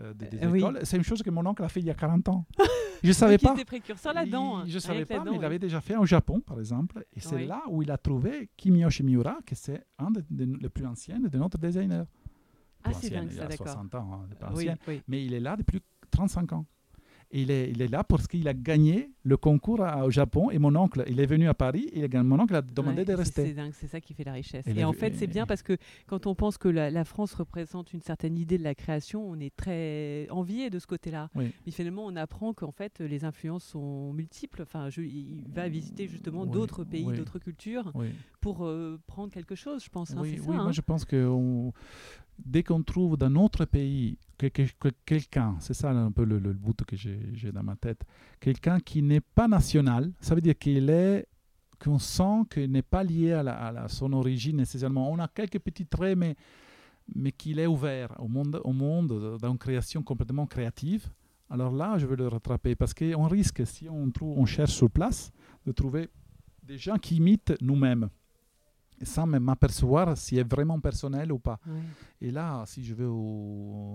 [0.00, 1.90] euh, des, des Euh, écoles, c'est une chose que mon oncle a fait il y
[1.90, 2.44] a 40 ans.
[3.02, 3.54] Je ne savais Donc, il pas.
[3.54, 4.58] était précurseur là-dedans.
[4.58, 7.02] hein, Je ne rien savais pas, mais il avait déjà fait au Japon, par exemple.
[7.16, 10.68] Et c'est là où il a trouvé Kimiyoshi Miura, que c'est un des des- les
[10.68, 12.04] plus anciens de notre designer.
[12.84, 13.66] Ah, c'est dingue, il ça, a d'accord.
[13.68, 14.76] 60 ans, hein, pas Oui, ancien.
[14.88, 15.02] oui.
[15.08, 16.66] mais il est là depuis 35 ans.
[17.32, 20.58] Il, est, il est là parce qu'il a gagné le concours à- au Japon et
[20.58, 23.46] mon oncle, il est venu à Paris et mon oncle a demandé Ouais, de rester.
[23.46, 24.66] C'est dingue, c'est ça qui fait la richesse.
[24.66, 25.76] Et Et, la- en fait, c'est bien parce que
[26.08, 29.38] quand on pense que la, la France représente une certaine idée de la création, on
[29.38, 31.30] est très envié de ce côté-là.
[31.36, 31.52] Oui.
[31.66, 34.62] Mais finalement, on apprend qu'en fait, les influences sont multiples.
[34.62, 37.16] Enfin, je- il va visiter justement Oui, d'autres pays, oui.
[37.16, 37.92] d'autres cultures
[38.40, 40.10] pour euh, prendre quelque chose, je pense.
[40.12, 40.72] hein, oui, ça, moi hein.
[40.72, 41.72] je pense que on-
[42.44, 46.96] dès qu'on trouve dans notre pays quelqu'un, c'est ça un peu le, le but que
[46.96, 48.02] j'ai dans ma tête,
[48.40, 51.26] quelqu'un qui n'est pas national, ça veut dire qu'il est
[51.82, 55.10] qu'on sent qu'il n'est pas lié à, la- à la- son origine nécessairement.
[55.10, 56.36] On a quelques petits traits, mais,
[57.14, 61.08] mais qu'il est ouvert au monde, au monde d'une création complètement créative.
[61.48, 64.90] Alors là, je veux le rattraper parce qu'on risque, si on, trouve, on cherche sur
[64.90, 65.32] place,
[65.66, 66.10] de trouver
[66.62, 68.10] des gens qui imitent nous-mêmes,
[69.02, 71.58] sans même m'apercevoir si c'est vraiment personnel ou pas.
[72.20, 73.89] Et là, si je vais au,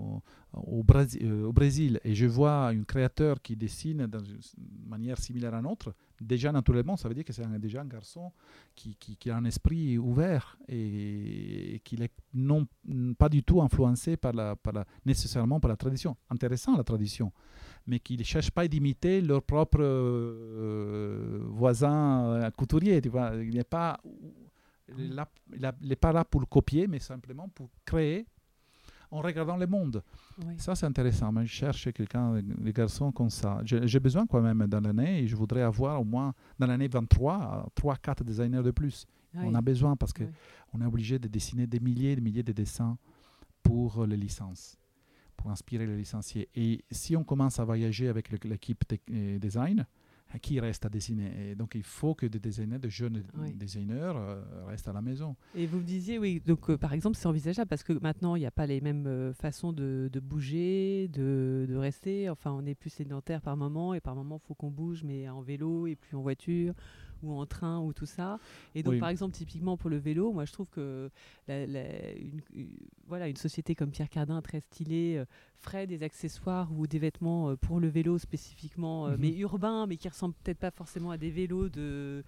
[0.67, 4.39] euh, au Brésil et je vois un créateur qui dessine d'une
[4.87, 8.31] manière similaire à notre, déjà naturellement, ça veut dire que c'est déjà un garçon
[8.75, 12.65] qui, qui- qui a un esprit ouvert et, et qu'il est non,
[13.17, 16.17] pas du tout influencé par la, par la- nécessairement par la tradition.
[16.29, 17.31] Intéressant la tradition,
[17.85, 23.01] mais qui ne cherche pas d'imiter leur propre euh, voisin euh, couturier.
[23.01, 23.31] Tu vois.
[23.35, 23.99] Il n'est pas
[24.97, 28.25] là- n'est pas là pour copier, mais simplement pour créer
[29.11, 30.03] en regardant le monde.
[30.57, 31.31] Ça, c'est intéressant.
[31.31, 33.61] Mais je cherche quelqu'un, des garçons comme ça.
[33.63, 37.67] J'ai besoin quand même dans l'année, et je voudrais avoir au moins dans l'année 23,
[37.75, 39.05] 3-4 designers de plus.
[39.33, 39.55] On Ouais.
[39.57, 42.97] a besoin parce qu'on est obligé de dessiner des milliers et des milliers de dessins
[43.63, 44.77] pour les licences,
[45.35, 46.47] pour inspirer les licenciés.
[46.55, 49.85] Et si on commence à voyager avec l'équipe euh, design,
[50.39, 51.51] qui reste à dessiner?
[51.51, 53.23] Et Donc il faut que des designers, jeunes
[53.55, 55.35] designers euh, restent à la maison.
[55.55, 58.39] Et vous me disiez, oui, donc euh, par exemple, c'est envisageable parce que maintenant, il
[58.39, 62.29] n'y a pas les mêmes euh, façons de, de bouger, de, de rester.
[62.29, 65.29] Enfin, on est plus sédentaire par moment et par moment, il faut qu'on bouge, mais
[65.29, 66.73] en vélo et plus en voiture
[67.23, 68.39] ou en train ou tout ça.
[68.73, 68.99] Et donc, Oui.
[68.99, 71.09] par exemple, typiquement pour le vélo, moi, je trouve que
[71.47, 72.69] la- la- une, une-
[73.07, 75.25] voilà, une société comme Pierre Cardin, très stylée, euh,
[75.55, 79.17] ferait des accessoires ou des vêtements euh, pour le vélo spécifiquement, euh, Mhm.
[79.19, 82.23] mais urbains, mais qui ressemblent peut-être pas forcément à des vélos de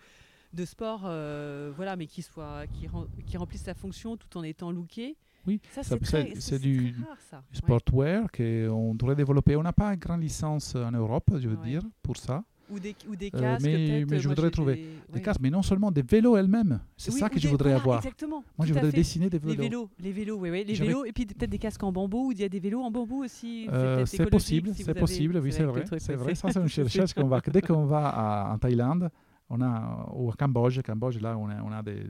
[0.54, 4.43] de sport, euh, voilà, mais qui soit qui, rem- qui remplissent sa fonction tout en
[4.43, 5.17] étant lookés.
[5.45, 5.97] Oui, Ça, ça-
[6.39, 7.38] c'est du très rare, ça.
[7.38, 7.43] Ouais.
[7.58, 9.58] sportwear qu'on devrait développer.
[9.58, 11.67] On n'a pas une grande licence en Europe, je veux Ouais.
[11.67, 12.43] dire, pour ça.
[12.69, 15.89] Ou des, ou des Euh, casques, mais- je voudrais trouver des- casques, mais non seulement
[15.89, 16.82] des vélos elles-mêmes.
[16.97, 17.99] C'est ça que je voudrais avoir.
[17.99, 18.43] Exactement.
[18.58, 19.62] Moi, je voudrais dessiner des Les vélos.
[19.63, 20.65] vélos, les vélos, oui, oui.
[20.65, 22.82] Les vélos, et puis peut-être des casques en bambou, ou il y a des vélos
[22.82, 23.67] en bambou aussi.
[23.71, 25.86] Euh, c'est écologique, possible, si c'est possible, oui, c'est vrai.
[25.97, 27.39] C'est vrai, ça c'est une recherche qu'on va.
[27.41, 29.10] Dès qu'on va en Thaïlande,
[29.49, 32.03] on a, ou au Cambodge, Cambodge, là, on a, on a des,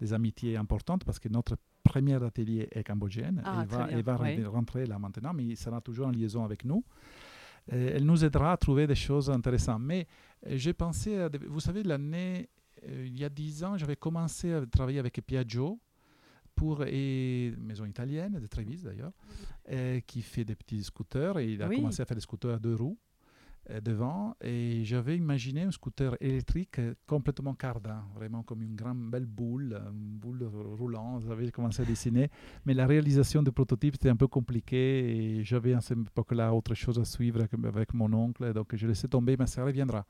[0.00, 3.42] des amitiés importantes parce que notre premier atelier est cambodgienne.
[3.44, 4.42] Ah, très va, bien, elle va ouais.
[4.46, 6.82] rentrer là maintenant, mais il sera toujours en liaison avec nous.
[7.72, 9.82] Euh, elle nous aidera à trouver des choses intéressantes.
[9.82, 10.06] Mais
[10.46, 12.48] euh, j'ai pensé, à vous savez, l'année,
[12.88, 15.78] euh, il y a dix ans, j'avais commencé à travailler avec Piaggio
[16.54, 19.12] pour et maison italienne de Trévise d'ailleurs,
[20.06, 21.76] qui fait des petits scooters et il a Oui.
[21.76, 22.98] commencé à faire des scooters à deux roues
[23.80, 29.26] devant et j'avais imaginé un scooter électrique euh, complètement cardin, vraiment comme une grande belle
[29.26, 30.42] boule, une boule
[30.78, 31.22] roulante.
[31.26, 32.28] J'avais commencé à dessiner,
[32.66, 36.74] mais la réalisation du prototype c'était un peu compliqué et j'avais à cette époque-là autre
[36.74, 40.04] chose à suivre avec, mon oncle, donc je laissais tomber, mais ça reviendra.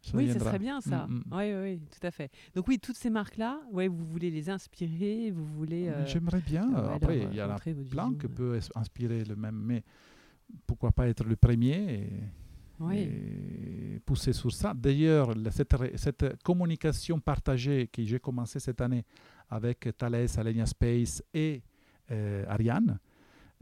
[0.00, 0.48] Ça Oui, ça reviendra.
[0.50, 1.06] serait bien ça.
[1.06, 1.24] Mm, mm.
[1.30, 2.30] Oui, oui, tout à fait.
[2.56, 5.86] Donc oui, toutes ces marques-là, ouais, vous voulez les inspirer, vous voulez.
[5.88, 6.68] euh, J'aimerais bien.
[6.68, 8.30] ouais, euh, Après, il y en a plein vision, que euh.
[8.30, 9.84] peut inspirer le même, mais
[10.66, 12.10] pourquoi pas être le premier et,
[12.82, 14.00] Oui.
[14.04, 14.74] pousser sur ça.
[14.74, 15.34] D'ailleurs,
[15.96, 19.04] cette, communication partagée que j'ai commencé cette année
[19.48, 21.62] avec Thales, Alenia Space et
[22.10, 22.98] euh, Ariane,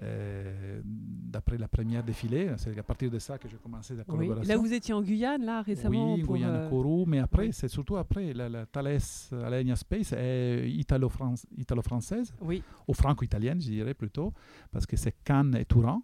[0.03, 4.07] euh, d'après la première défilée, c'est à partir de ça que j'ai commencé la Oui.
[4.07, 4.55] collaboration.
[4.55, 6.15] Là, vous étiez en Guyane, là, récemment.
[6.15, 7.53] Oui, pour, Guyane, euh, Kourou, mais après, oui.
[7.53, 8.99] c'est surtout après, la, la Thales
[9.45, 14.33] Alenia Space est italo-fran- italo-française, Oui, ou franco-italienne, je dirais plutôt,
[14.73, 16.03] parce que c'est Cannes et Touran.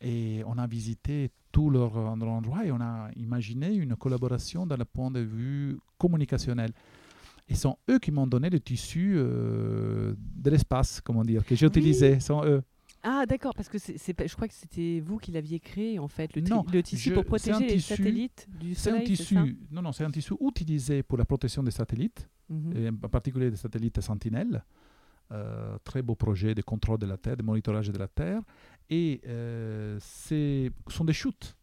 [0.00, 4.84] Et on a visité tous leurs endroits et on a imaginé une collaboration dans le
[4.84, 6.70] point de vue communicationnel.
[7.48, 11.66] Et sont eux qui m'ont donné le tissu euh, de l'espace, comment dire, que j'ai
[11.66, 11.70] Oui.
[11.70, 12.20] utilisé.
[12.20, 12.62] Sont eux.
[13.02, 13.96] Ah d'accord, parce que c'est,
[14.28, 17.10] je crois que c'était vous qui l'aviez créé en fait, le, tri- Non, le tissu
[17.10, 19.44] je- pour protéger les tissu- satellites du C'est un soleil, c'est tissu, ça?
[19.70, 22.72] non, non, c'est un tissu utilisé pour la protection des satellites, Mhm.
[22.76, 24.62] et en particulier des satellites Sentinelle.
[25.30, 28.40] Euh, très beau projet de contrôle de la Terre, de monitorage de la Terre.
[28.90, 31.54] Et euh, ce sont des chutes.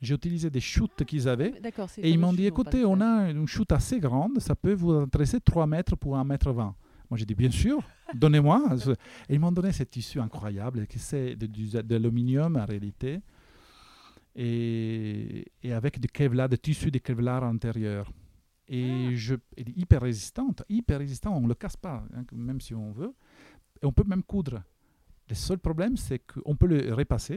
[0.00, 1.52] J'ai utilisé des chutes qu'ils avaient.
[1.88, 4.92] C'est Et ils m'ont dit, écoutez, on a une chute assez grande, ça peut vous
[4.92, 6.74] intéresser 3 mètres pour 1 mètre 20.
[7.10, 7.78] Moi, j'ai dit, bien sûr,
[8.14, 8.62] donnez-moi.
[9.28, 13.20] Et ils m'ont donné ce tissu incroyable, qui c'est de, du- de l'aluminium en réalité,
[14.36, 18.10] et, et avec du Kevlar, des tissus de Kevlar à l'intérieur.
[18.66, 22.60] Et je, elle est hyper résistante, hyper résistante, on ne le casse pas, hein, même
[22.60, 23.14] si on veut.
[23.82, 24.62] Et on peut même coudre.
[25.28, 27.36] Le seul problème, c'est qu'on peut le repasser.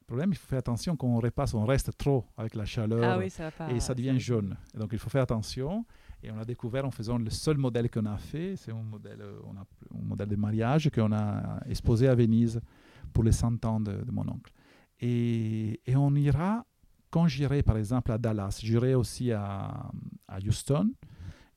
[0.00, 3.02] Le problème, il faut faire attention quand on repasse, on reste trop avec la chaleur
[3.04, 3.70] Ah oui, ça va pas.
[3.70, 4.56] et ça devient jaune.
[4.74, 5.86] Et donc il faut faire attention.
[6.22, 9.20] Et on a découvert en faisant le seul modèle qu'on a fait, c'est un modèle,
[9.22, 12.60] euh, on a, un modèle de mariage qu'on a exposé à Venise
[13.12, 14.52] pour les 100 ans de, de mon oncle.
[15.00, 16.64] Et, et on ira,
[17.10, 19.90] quand j'irai par exemple à Dallas, j'irai aussi à,
[20.28, 20.92] à Houston,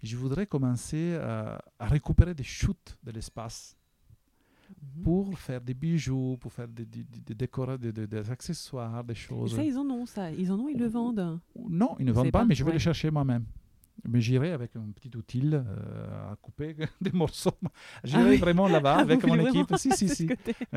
[0.01, 3.75] je voudrais commencer à, à récupérer des chutes de l'espace
[4.97, 5.03] Mhm.
[5.03, 9.55] pour faire des bijoux, pour faire des, des, des, des accessoires, des Et choses.
[9.55, 10.31] ça, ils en ont, ça.
[10.31, 11.39] Ils en ont, ils le vendent.
[11.69, 12.73] Non, ils ne vendent pas, pas mais je vais Ouais.
[12.75, 13.45] les chercher moi-même.
[14.07, 17.51] Mais j'irai avec un petit outil euh, à couper des morceaux.
[18.03, 18.37] J'irai Ah oui.
[18.37, 19.73] vraiment là-bas Ah, avec mon équipe.
[19.77, 20.29] Si, si, ce si.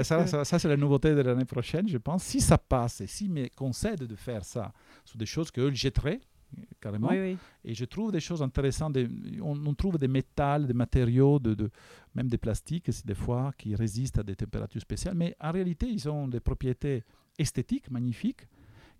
[0.02, 2.22] ça, ça, ça, c'est la nouveauté de l'année prochaine, je pense.
[2.22, 4.72] Si ça passe et s'ils me concèdent de faire ça
[5.04, 6.20] sur des choses qu'eux jetteraient,
[6.80, 7.36] carrément, Oui, oui.
[7.64, 8.92] et je trouve des choses intéressantes.
[8.94, 9.08] des-
[9.42, 11.70] on, on trouve des métals, des matériaux, de, de-
[12.14, 15.14] même des plastiques, des fois, qui résistent à des températures spéciales.
[15.14, 17.04] Mais en réalité, ils ont des propriétés
[17.38, 18.46] esthétiques magnifiques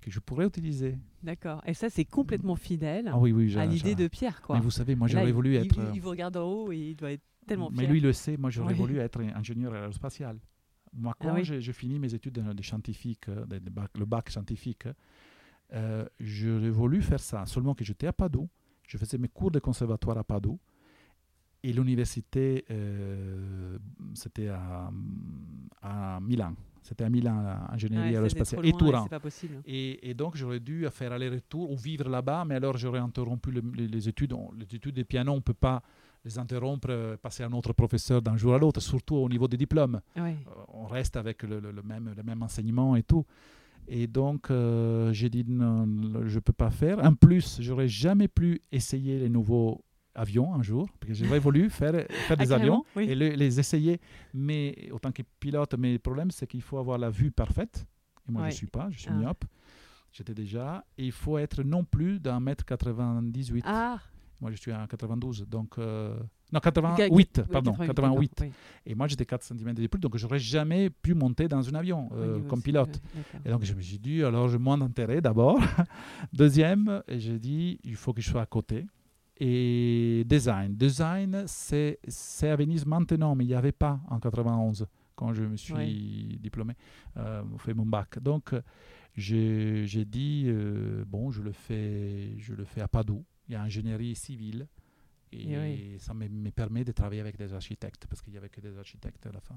[0.00, 0.96] que je pourrais utiliser.
[1.22, 1.60] D'accord.
[1.66, 4.56] Et ça, c'est complètement fidèle Ah oui, oui, à l'idée de Pierre, quoi.
[4.56, 5.76] Mais vous savez, moi j'aurais voulu il, être.
[5.90, 7.90] Il, il vous regarde en haut et il doit être tellement mais fier.
[7.90, 10.38] lui il le sait, moi j'aurais voulu être ingénieur aérospatial.
[10.92, 11.42] Moi, Ah quand oui.
[11.44, 13.44] j'ai fini mes études de, de scientifique, euh,
[13.94, 14.86] le bac scientifique,
[15.74, 17.44] euh, j'aurais voulu faire ça.
[17.46, 18.48] Seulement que j'étais à Padoue,
[18.86, 20.58] je faisais mes cours de conservatoire à Padoue,
[21.62, 23.78] et l'université, euh,
[24.14, 24.90] c'était à,
[25.82, 26.54] à Milan.
[26.82, 29.06] C'était à Milan, ingénierie Ouais, aérospatiale, et Turin.
[29.66, 33.62] Et, et donc, j'aurais dû faire aller-retour ou vivre là-bas, mais alors j'aurais interrompu le-
[33.74, 34.32] les, les études.
[34.32, 35.82] On- les études de piano, on ne peut pas
[36.24, 39.48] les interrompre, euh, passer à un autre professeur d'un jour à l'autre, surtout au niveau
[39.48, 40.00] des diplômes.
[40.16, 40.36] Ouais.
[40.46, 43.24] Euh, on reste avec le, le- le même, le même enseignement et tout.
[43.90, 45.86] Et donc, euh, j'ai dit non,
[46.26, 47.02] je ne peux pas faire.
[47.04, 49.82] En plus, j'aurais jamais pu essayer les nouveaux
[50.14, 51.94] avions un jour, parce que j'aurais voulu faire,
[52.26, 53.04] faire des Ah, avions oui.
[53.04, 54.00] et le- les essayer.
[54.34, 57.86] Mais autant que pilote, mais le problème, c'est qu'il faut avoir la vue parfaite.
[58.28, 58.48] Et moi, Ouais.
[58.50, 59.14] je ne suis pas, je suis Ah.
[59.16, 59.44] myope.
[60.12, 60.84] J'étais déjà.
[60.98, 63.64] Et il faut être non plus d'un mètre 98.
[63.66, 64.00] Ah,
[64.40, 65.46] Moi, je suis à 92.
[65.48, 66.16] Donc, euh,
[66.52, 68.32] non, 88, oui, pardon, 88, 88.
[68.38, 68.52] d'accord,
[68.86, 72.08] Et moi, j'étais 4 cm de plus, donc j'aurais jamais pu monter dans un avion
[72.12, 72.18] oui.
[72.20, 73.00] euh, comme pilote.
[73.44, 75.58] Et donc, je me suis dit, alors, j'ai moins d'intérêt d'abord.
[76.32, 78.86] Deuxième, j'ai dit, il faut que je sois à côté.
[79.40, 80.74] Et design.
[80.74, 81.98] Design, c'est
[82.42, 86.38] à Venise maintenant, mais il n'y avait pas en 91 quand je me suis Ouais.
[86.40, 86.74] diplômé,
[87.16, 88.18] euh, fait mon bac.
[88.20, 88.54] Donc,
[89.16, 93.24] j'ai j'ai dit, euh, bon, je le, fais, je le fais à Padoue.
[93.48, 94.66] Il y a ingénierie civile.
[95.30, 95.96] Et, Et oui.
[95.98, 98.78] ça me, me permet de travailler avec des architectes, parce qu'il n'y avait que des
[98.78, 99.56] architectes à la fin.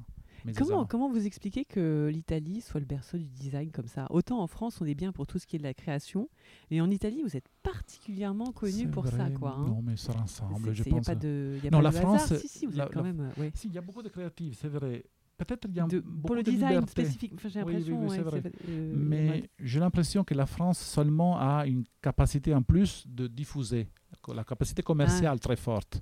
[0.58, 4.06] Comment, comment vous expliquez que l'Italie soit le berceau du design comme ça?
[4.10, 6.28] Autant en France, on est bien pour tout ce qui est de la création,
[6.72, 9.56] et en Italie, vous êtes particulièrement connu pour ça, quoi.
[9.58, 9.66] hein.
[9.68, 11.84] Non, mais ça ensemble, C'est- je c'est- y a pas de, y a Non, pas
[11.84, 12.40] la de France, hasard.
[12.40, 13.32] Si, si, vous la- êtes quand la- même.
[13.38, 13.52] ouais.
[13.56, 15.06] Si, il y a beaucoup de créatives, c'est vrai.
[15.44, 16.92] Peut-être il y a De- beaucoup pour le de design liberté.
[16.92, 18.00] spécifique, enfin, j'ai Oui, oui, l'impression.
[18.02, 23.06] oui, ouais, euh, Mais j'ai l'impression que la France seulement a une capacité en plus
[23.08, 23.88] de diffuser,
[24.36, 26.02] la capacité commerciale très forte.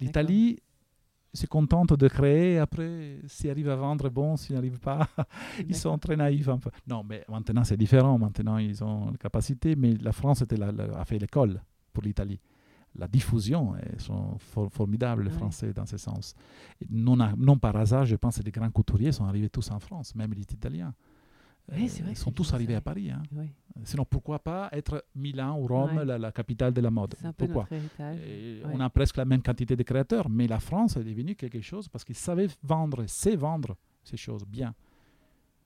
[0.00, 0.58] L'Italie
[1.32, 5.06] se contente de créer, après, s'ils arrivent à vendre, bon, s'ils n'arrivent pas,
[5.68, 6.70] ils sont très naïfs un peu.
[6.86, 10.72] Non, mais maintenant c'est différent, maintenant ils ont la capacité, mais la France était la-
[10.72, 11.60] la- a fait l'école
[11.92, 12.40] pour l'Italie.
[12.96, 15.30] La diffusion, ils sont for- formidables, les.
[15.30, 16.34] Français, dans ce sens.
[16.90, 19.78] Non, a- non par hasard, je pense que les grands couturiers sont arrivés tous en
[19.78, 20.92] France, même les Italiens.
[21.72, 22.80] Oui, vrai ils sont tous arrivés à.
[22.80, 23.10] Paris.
[23.12, 23.22] hein.
[23.32, 23.48] Ouais,
[23.84, 26.04] Sinon, pourquoi pas être Milan ou Rome, Ouais.
[26.04, 27.14] la, la capitale de la mode?
[27.20, 27.68] C'est un peu Pourquoi?
[27.70, 28.62] Ouais.
[28.64, 31.88] On a presque la même quantité de créateurs, mais la France est devenue quelque chose
[31.88, 34.74] parce qu'ils savaient vendre, sait vendre ces choses bien.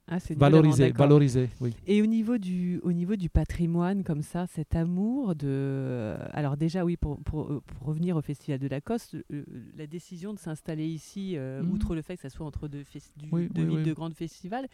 [0.07, 1.73] Ah, Valoriser, oui.
[1.87, 5.47] Et au niveau du, au niveau du patrimoine, comme ça, cet amour de.
[5.47, 9.43] euh, Alors, déjà, oui, pour, pour, euh, pour revenir au Festival de Lacoste, euh,
[9.75, 11.71] la décision de s'installer ici, euh, Mhm.
[11.71, 13.83] outre le fait que ça soit entre deux, fes- du- Oui, deux oui, villes oui.
[13.83, 14.67] de grands festivals,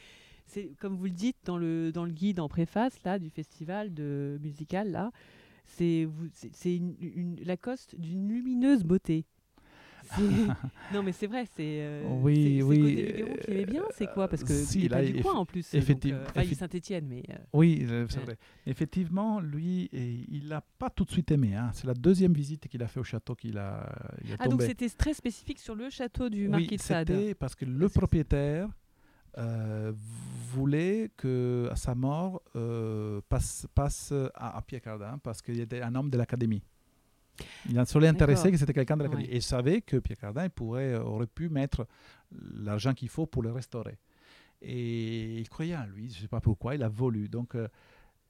[0.48, 3.94] c'est comme vous le dites dans le, dans le guide en préface là, du festival
[3.94, 5.12] de, musical, là,
[5.64, 6.10] c'est
[6.66, 9.24] une, une- Lacoste d'une lumineuse beauté.
[10.94, 11.62] non, mais c'est vrai, c'est.
[11.82, 12.96] Euh, oui, oui.
[12.98, 14.28] C'est Luguero qui aimait bien, c'est quoi?
[14.28, 15.74] Parce que si, il est là, pas du coin en plus.
[15.74, 17.24] effectivement- donc, euh, Enfin, il est effi- Saint-Étienne, mais.
[17.30, 18.38] euh, Oui, euh, c'est vrai.
[18.66, 21.56] Effectivement, lui, et il n'a pas tout de suite aimé.
[21.56, 21.72] hein.
[21.74, 23.90] C'est la deuxième visite qu'il a fait au château qu'il a,
[24.24, 27.08] il Ah, donc c'était très spécifique sur le château du oui, Marquis de Sade.
[27.08, 28.68] c'était parce que le propriétaire
[29.38, 29.94] euh,
[30.54, 35.82] voulait que à sa mort euh, passe, passe à, à Pierre Cardin parce qu'il était
[35.82, 36.64] un homme de l'académie.
[37.70, 39.28] Il a solé intéressé que c'était quelqu'un de l'académie.
[39.28, 39.34] Ouais.
[39.34, 41.88] Et il savait que Pierre Cardin pourrait, euh, aurait pu mettre
[42.56, 43.98] l'argent qu'il faut pour le restaurer.
[44.62, 47.30] Et il croyait en lui, je ne sais pas pourquoi, il a voulu.
[47.30, 47.68] Donc euh,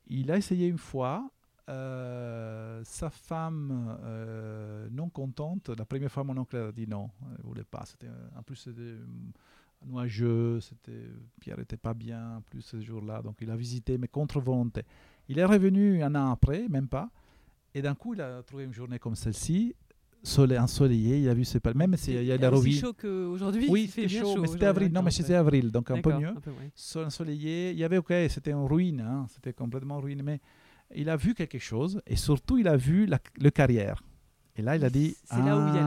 [0.08, 1.30] il a essayé une fois.
[1.69, 7.38] euh, sa femme euh, non contente, la première fois mon oncle a dit non, elle
[7.43, 7.84] ne voulait pas.
[7.86, 8.95] C'était, en plus, c'était
[9.86, 11.08] nuageux, c'était,
[11.39, 14.84] Pierre n'était pas bien en plus ce jour-là, donc il a visité, mais contre volonté.
[15.28, 17.10] Il est revenu un an après, même pas,
[17.74, 19.76] et d'un coup il a trouvé une journée comme celle-ci,
[20.24, 22.74] soleil, ensoleillé, il a vu ses palmes, même s'il y a la rovine.
[22.74, 23.68] chaud qu'aujourd'hui.
[23.70, 24.92] Oui, il fait c'était chaud, mais c'était avril.
[24.92, 26.28] Non, mais c'était avril, donc un peu mieux.
[26.28, 26.72] un peu, ouais.
[26.76, 27.72] Sol ensoleillé.
[27.72, 30.40] Il y avait, ok, c'était en ruine, hein, c'était complètement ruiné, mais
[30.96, 34.04] il a vu quelque chose et surtout il a vu la, le carrière.
[34.58, 35.38] Et là, il a dit Ah,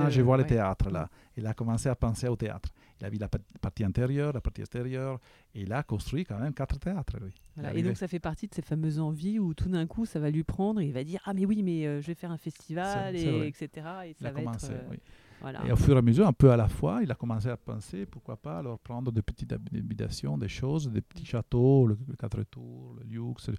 [0.04, 0.48] le- je vois le ouais.
[0.48, 1.08] théâtre là.
[1.36, 2.70] Il a commencé à penser au théâtre.
[3.00, 5.18] Il a vu la pa- partie intérieure, la partie extérieure,
[5.54, 7.32] et il a construit quand même quatre théâtres, lui.
[7.56, 7.74] Voilà.
[7.74, 10.30] Et donc ça fait partie de ces fameuses envies où tout d'un coup ça va
[10.30, 12.38] lui prendre et il va dire ah mais oui mais euh, je vais faire un
[12.38, 14.66] festival et etc et il a va commencé.
[14.66, 14.98] être euh, oui.
[15.44, 17.48] Voilà Et au fur et à mesure, un peu à la fois, il a commencé
[17.48, 21.86] à penser, pourquoi pas, alors prendre de petites hab- habitations, des choses, des petits châteaux,
[21.86, 23.50] le, le quatre tours, le luxe,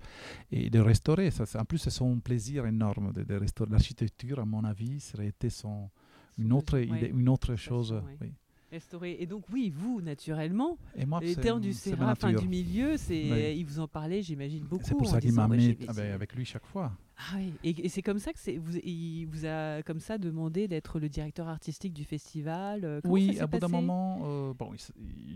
[0.51, 1.31] et de restaurer.
[1.31, 3.71] Ça, en plus, c'est son plaisir énorme de, de restaurer.
[3.71, 5.89] L'architecture, à mon avis, serait été son,
[6.37, 7.93] une, autre, idée- une autre chose.
[8.21, 8.31] oui.
[8.71, 13.31] restauré et donc oui vous naturellement Et moi, les du Serra enfin du milieu c'est
[13.31, 13.55] Oui.
[13.59, 15.77] il vous en parlait j'imagine beaucoup C'est pour ça qu'il m'a amené
[16.13, 16.91] avec lui chaque fois.
[17.17, 20.17] Ah oui et, et c'est comme ça que c'est vous il vous a comme ça
[20.17, 24.53] demandé d'être le directeur artistique du festival euh, comment Oui, à bout d'un moment, euh,
[24.53, 24.71] bon,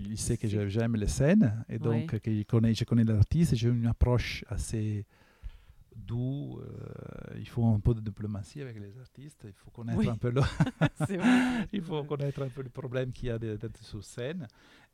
[0.09, 2.19] il, sait que j'aime les scènes et donc Ouais.
[2.19, 5.05] qu'il connaît, je connais l'artiste et j'ai une approche assez
[5.99, 6.59] doux.
[6.61, 9.43] euh, il faut un peu de diplomatie avec les artistes.
[9.47, 10.07] Il faut connaître Oui.
[10.09, 10.41] un peu le,
[11.73, 14.47] il faut connaître un peu le problème qu'il y a d'être sur scène.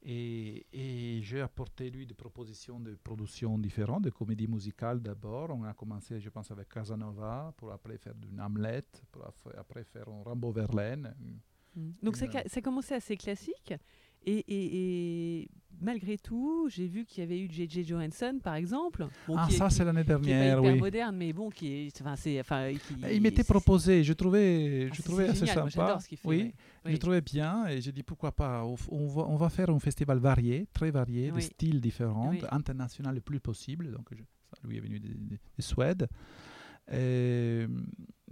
[0.08, 5.50] Et, et j'ai apporté lui des propositions de production différentes, de comédie musicale d'abord.
[5.50, 9.26] On a commencé, je pense, avec Casanova, pour après faire du Hamlet, pour
[9.58, 11.16] après faire un Rambo Verlaine.
[11.76, 11.92] Mm.
[12.04, 13.74] Donc ça, Une- ça commençait assez classique.
[14.26, 15.48] Et, et- et
[15.82, 17.84] malgré tout, j'ai vu qu'il y avait eu J.J.
[17.84, 19.08] Johansson, par exemple.
[19.28, 20.80] Bon, ah, qui est- ça, c'est l'année qui est dernière, hyper oui.
[20.80, 24.94] moderne, mais bon, qui est, enfin, c'est, enfin, qui- Il m'était proposé, je trouvais, ah,
[24.96, 26.00] je trouvais assez génial, sympa.
[26.00, 26.18] ce fait.
[26.24, 26.54] oui, ouais.
[26.86, 27.00] je Oui.
[27.00, 28.66] trouvais bien et j'ai dit pourquoi pas.
[28.90, 31.36] On, va, on va faire un festival varié, très varié, Oui.
[31.38, 32.40] de styles différents, Oui.
[32.52, 33.92] international le plus possible.
[33.92, 34.24] Donc, je-
[34.60, 36.08] ça, lui est venu de, de- de Suède.
[36.92, 37.66] Et,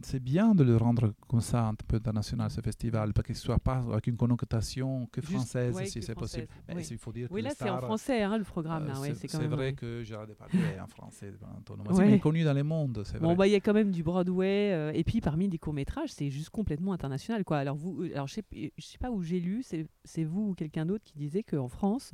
[0.01, 3.39] c'est bien de le rendre comme ça un peu international ce festival, parce qu'il ne
[3.39, 6.47] soit pas avec une connotation que Juste- française, ouais, si c'est possible.
[6.67, 6.87] Mais oui.
[6.89, 8.89] il faut dire Oui, que là, c'est en français, hein, le programme.
[8.89, 12.13] euh, ouais, c'est c'est c'est même, vrai que Gérard Depardieu est en français, Antoine Ouais.
[12.15, 13.35] il connu dans le monde, c'est Bon, vrai.
[13.35, 16.09] bah, il y a quand même du Broadway, euh, et puis parmi les courts métrages,
[16.11, 17.57] c'est juste complètement international, quoi.
[17.59, 20.49] Alors vous, euh, alors je sais, je sais pas où j'ai lu, c'est c'est vous
[20.49, 22.13] ou quelqu'un d'autre qui disait qu'en France,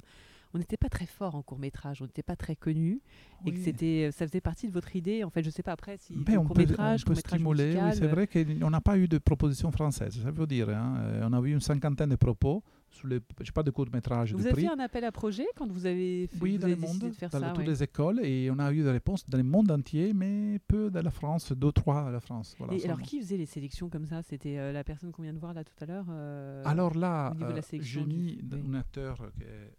[0.53, 3.01] on n'était pas très fort en court métrage, on n'était pas très connu,
[3.45, 5.23] et que c'était, ça faisait partie de votre idée.
[5.23, 7.75] En fait, je sais pas après si Mais on court peut, métrage, on peut stimuler,
[7.75, 10.69] oui, c'est vrai qu'on n'a pas eu de proposition française, ça veut dire.
[10.69, 10.97] hein.
[11.01, 14.31] Euh, On a eu une cinquantaine de propos, sous les, je sais pas de court-métrage,
[14.33, 14.61] Vous de avez prix.
[14.63, 16.99] fait un appel à projet quand vous avez, fait, Oui, vous dans avez le monde,
[16.99, 17.65] de faire dans ça toutes ouais.
[17.67, 20.99] les écoles, et on a eu des réponses dans le monde entier, mais peu de
[20.99, 22.55] la France, deux, trois de la France.
[22.57, 24.23] Voilà, Et alors, qui faisait les sélections comme ça?
[24.23, 27.33] C'était euh, la personne qu'on vient de voir là tout à l'heure euh, Alors là,
[27.39, 28.63] euh, j'ai mis oui.
[28.67, 29.73] un acteur qui est.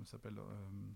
[0.00, 0.92] comment ça s'appelle euh,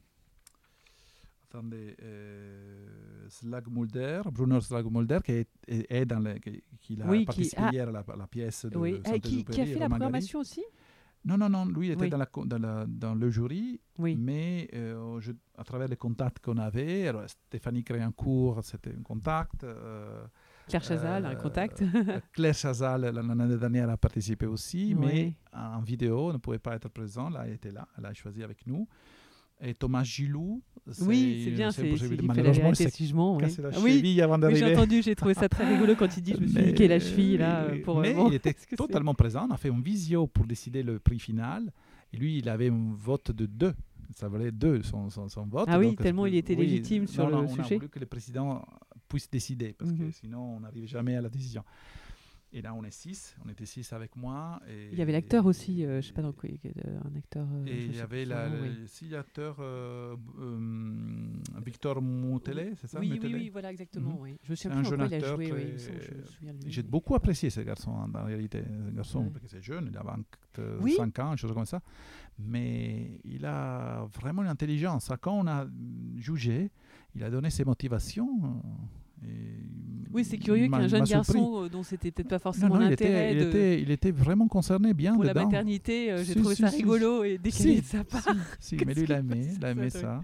[1.51, 1.95] Attendez.
[2.03, 7.07] Euh, Slag Mulder, Bruno Slag Mulder, qui est, est- est dans le, qui, qui a
[7.07, 7.71] Oui, qui- participé ah.
[7.73, 10.65] hier à la, pièce de Oui, Ah, qui, qui a fait la programmation aussi?
[11.25, 12.11] Non, non, non, lui était Oui.
[12.11, 13.81] dans, la, co- dans, la- dans le jury,
[14.19, 19.65] mais euh, je- à travers les contacts qu'on avait, alors Stéphanie Créancourt, c'était un contact.
[19.65, 20.27] euh,
[20.69, 21.83] Claire Chazal, un euh, contact.
[21.83, 26.89] euh, Claire Chazal, l'année dernière, a participé aussi, mais en vidéo, ne pouvait pas être
[26.89, 27.29] présent.
[27.31, 28.87] Là, elle était là, elle a choisi avec nous.
[29.61, 30.63] Et Thomas Gilou,
[31.03, 33.37] Oui, c'est bien, c'est fait Malheureusement, il je mens.
[33.37, 33.43] oui.
[33.63, 34.77] la Ah oui, cheville avant oui, j'ai d'arriver.
[34.79, 36.99] entendu, j'ai trouvé ça très rigolo quand il dit je me suis Mais- niqué la
[36.99, 38.01] cheville là pour.
[38.01, 39.47] mais bon, il était totalement présent.
[39.49, 41.73] On a fait une visio pour décider le prix final.
[42.13, 43.75] Et lui, il avait un vote de deux.
[44.15, 45.67] Ça valait deux, son, son, son vote.
[45.69, 47.75] Ah oui, Donc, tellement il était oui, légitime sur non, non, le on sujet.
[47.77, 48.65] a voulu que le président
[49.15, 49.99] puisse décider, parce Mhm.
[49.99, 51.63] que sinon, on n'arrive jamais à la décision.
[52.57, 53.35] Et là, on est six.
[53.45, 54.61] On était six avec moi.
[54.69, 57.47] Et, il y avait l'acteur aussi, je je sais pas dans quoi, un acteur.
[57.67, 58.49] et il y avait la,
[59.11, 59.57] l'acteur
[61.65, 64.17] Victor Moutelet, c'est ça oui, oui, oui, voilà, exactement.
[64.21, 64.37] Oui.
[64.45, 65.43] Je me souviens un jeune acteur.
[65.43, 65.77] Il a joué,
[66.67, 68.63] J'ai beaucoup apprécié ce garçon, en réalité.
[68.89, 70.03] Un garçon, parce que c'est jeune, il a
[70.57, 71.81] 25 ans, chose comme ça.
[72.39, 75.11] Mais il a vraiment une intelligence.
[75.21, 75.67] Quand on a
[76.17, 76.71] jugé,
[77.17, 78.63] il a donné ses motivations.
[80.15, 83.35] Oui, c'est curieux qu'un jeune garçon euh, dont c'était peut-être pas forcément l'intérêt.
[83.35, 85.35] Il, était, il, était, vraiment concerné bien pour dedans.
[85.35, 86.13] la maternité.
[86.13, 88.23] Euh, j'ai trouvé ça rigolo et décalé de sa part.
[88.61, 90.23] Si, mais lui, il a aimé, il a aimé ça.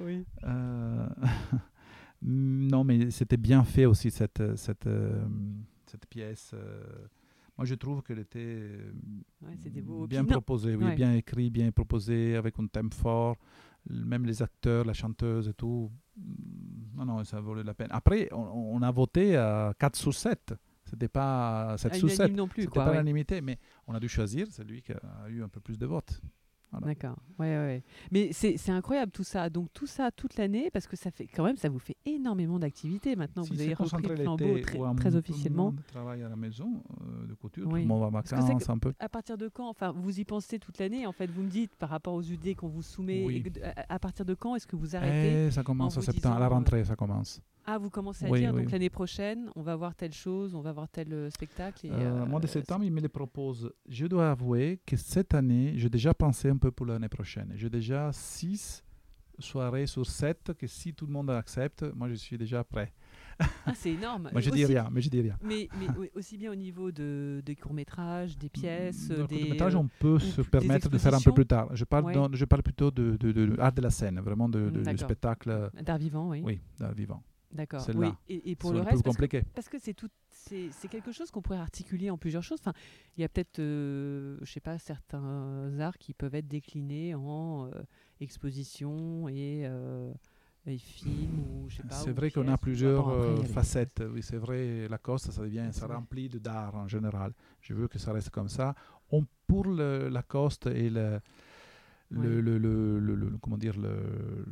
[0.00, 0.24] Oui.
[0.44, 1.06] Euh,
[2.22, 4.88] non, mais c'était bien fait aussi cette, cette,
[5.84, 6.54] cette pièce.
[7.58, 8.70] Moi, je trouve qu'elle était
[10.08, 13.36] bien proposée, oui, bien écrit, bien proposée, avec un thème fort.
[13.88, 15.90] Même les acteurs, la chanteuse et tout.
[16.94, 17.88] Non, non, ça valait la peine.
[17.90, 20.54] Après, on, a voté à 4 sur 7.
[20.84, 22.32] C'était pas 7 sur 7.
[22.32, 22.62] non plus.
[22.62, 25.78] C'était pas l'unanimité, mais on a dû choisir celui qui a eu un peu plus
[25.78, 26.20] de votes.
[26.80, 27.16] D'accord.
[27.38, 27.82] Ouais, ouais.
[28.10, 29.48] Mais c'est incroyable tout ça.
[29.50, 32.58] Donc tout ça toute l'année, parce que ça fait quand même, ça vous fait énormément
[32.58, 33.42] d'activités maintenant.
[33.42, 35.70] vous avez repris le flambeau très, très officiellement.
[35.70, 38.68] Tout le monde travaille à la maison euh, de couture, tout le monde va vacances
[38.68, 38.92] un peu.
[38.98, 41.06] À partir de quand Enfin, vous y pensez toute l'année.
[41.06, 43.42] En fait, vous me dites par rapport aux UD qu'on vous soumet.
[43.88, 46.36] à, partir de quand est-ce que vous arrêtez eh, Ça commence en septembre.
[46.36, 47.40] à la rentrée, ça commence.
[47.68, 50.72] Ah, vous commencez à dire, donc l'année prochaine, on va voir telle chose, on va
[50.72, 51.86] voir tel euh, spectacle.
[51.86, 53.72] Et, euh, mois de septembre, il me les propose.
[53.88, 57.52] Je dois avouer que cette année, j'ai déjà pensé un peu pour l'année prochaine.
[57.56, 58.84] J'ai déjà six
[59.40, 62.92] soirées sur sept que si tout le monde accepte, moi je suis déjà prêt.
[63.38, 64.30] Ah, c'est énorme.
[64.32, 65.36] moi je dis rien, mais je dis rien.
[65.42, 69.40] Mais, mais aussi bien au niveau de, des courts-métrages, des pièces, des...
[69.40, 71.68] courts-métrages, on peut se permettre de faire un peu plus tard.
[71.74, 74.96] Je parle, je parle plutôt de, de, de, art de la scène, vraiment de, de
[74.96, 75.70] spectacle.
[75.82, 76.42] D'art vivant, oui.
[76.44, 77.24] Oui, d'art vivant.
[77.56, 77.84] D'accord.
[77.94, 78.08] Oui.
[78.28, 81.40] Et, et, pour le reste, parce que, parce que, c'est tout, c'est quelque chose qu'on
[81.40, 82.58] pourrait articuler en plusieurs choses.
[82.60, 82.74] Enfin,
[83.16, 87.66] il y a peut-être, euh, je sais pas, certains arts qui peuvent être déclinés en
[87.66, 87.70] euh,
[88.20, 90.12] exposition et, euh,
[90.66, 91.94] et films ou je sais pas.
[91.94, 94.02] C'est vrai qu'on a plusieurs euh, facettes.
[94.12, 94.86] Oui, c'est vrai.
[94.88, 97.32] La Coste, ça devient, ça remplit de d'art en général.
[97.60, 98.74] Je veux que ça reste comme ça.
[99.10, 101.20] On, pour le, la Coste et le,
[102.10, 104.44] le, le, le, comment dire le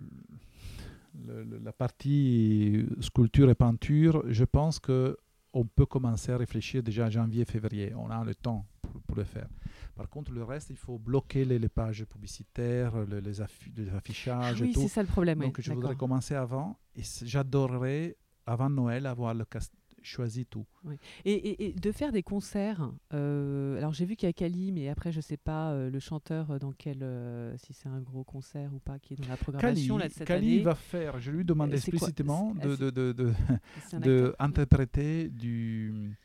[1.14, 5.16] la partie sculpture et peinture, je pense que
[5.54, 7.94] on peut commencer à réfléchir déjà en janvier-février.
[7.94, 8.66] On a le temps
[9.06, 9.48] pour, le faire.
[9.94, 14.56] Par contre, le reste, il faut bloquer les, pages publicitaires, les, les, affichages.
[14.60, 15.38] Ah oui, c'est ça le problème.
[15.38, 16.76] Donc, je voudrais commencer avant.
[16.96, 19.44] Et j'adorerais, avant Noël, avoir le,
[20.06, 20.66] choisi tout.
[21.24, 25.12] Et, de faire des concerts, euh, alors j'ai vu qu'il y a Kali, mais après
[25.12, 27.04] je ne sais pas euh, le chanteur euh, dans quel,
[27.58, 30.14] si c'est un gros concert ou pas, qui est dans la programmation Kali, là, de
[30.14, 33.32] cette Kali va faire, je lui demande explicitement de, de, de,
[33.98, 36.16] de, interpréter du,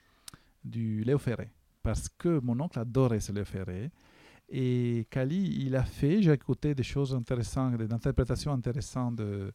[0.63, 1.49] du Léo Ferré,
[1.81, 3.91] parce que mon oncle adorait ce Léo Ferré.
[4.51, 9.53] Et Kali, il a fait, j'ai écouté des choses intéressantes, des interprétations intéressantes de,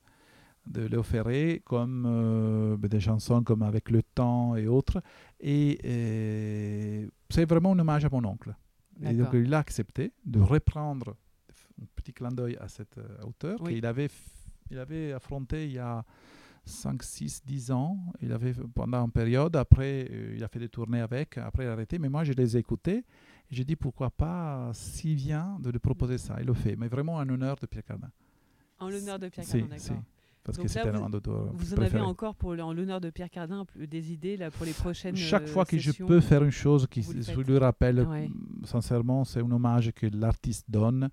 [0.66, 5.02] de Léo Ferré, comme euh, ben, des chansons comme Avec le temps et autres.
[5.40, 8.54] Et, c'est vraiment un hommage à mon oncle.
[9.02, 11.16] Et donc il a accepté de reprendre
[11.82, 14.08] un petit clin d'œil à cette euh, auteur qu'il avait,
[14.70, 16.04] il avait affronté il y a
[16.64, 17.98] 5, 6, 10 ans.
[18.22, 21.68] Il avait pendant une période, après euh, il a fait des tournées avec, après il
[21.68, 21.98] a arrêté.
[21.98, 25.80] Mais moi je les ai écoutés et j'ai dit pourquoi pas, s'il vient, de lui
[25.80, 26.36] proposer ça.
[26.38, 28.10] Il le fait, mais vraiment en honneur de Pierre Cardin.
[28.78, 30.02] En l'honneur de Pierre Cardin, d'accord.
[30.44, 34.50] Parce que c'était Vous en avez encore pour l'honneur de Pierre Cardin des idées là,
[34.50, 37.00] pour les prochaines Chaque fois que je peux faire une chose qui
[37.46, 41.08] lui rappelle, mm, sincèrement, c'est un hommage que l'artiste donne.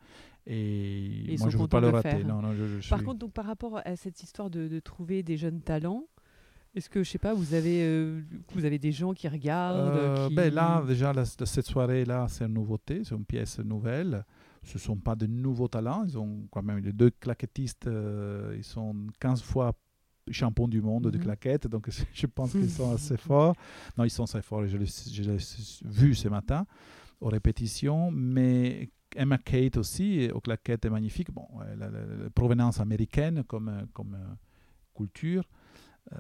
[0.48, 2.24] Et, moi, je ne veux pas le rater.
[2.24, 5.38] Non, non, je, par contre, donc, par rapport à cette histoire de, de trouver des
[5.38, 6.06] jeunes talents,
[6.74, 8.22] est-ce que, je sais pas, vous avez, euh,
[8.54, 13.02] vous avez des gens qui regardent euh, Ben Là, déjà, cette soirée-là, c'est une nouveauté,
[13.04, 14.26] c'est une pièce nouvelle
[14.64, 16.04] ce ne sont pas de nouveaux talents.
[16.06, 19.74] Ils ont quand même les deux claquettistes, euh, ils sont 15 fois
[20.30, 21.24] champions du monde de mhm.
[21.24, 23.56] claquettes, donc je pense qu'ils sont assez forts.
[23.98, 25.38] Non, ils sont très forts, je l'ai
[25.86, 26.66] vu ce matin
[27.20, 31.32] aux répétitions, mais Emma Kate aussi, aux claquettes est magnifique.
[31.32, 31.48] Bon,
[31.78, 31.90] la,
[32.34, 34.34] provenance américaine comme, comme euh,
[34.96, 35.44] culture,
[36.14, 36.18] euh,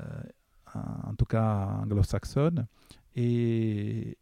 [0.75, 2.67] en tout cas anglo-saxonne.
[3.15, 4.17] Et,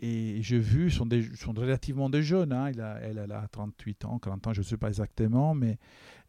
[0.00, 2.52] et j'ai vu, sont, des, sont relativement des jeunes.
[2.52, 2.70] Hein.
[2.70, 5.78] Il a, elle, elle, a 38 ans, 40 ans, je ne sais pas exactement, mais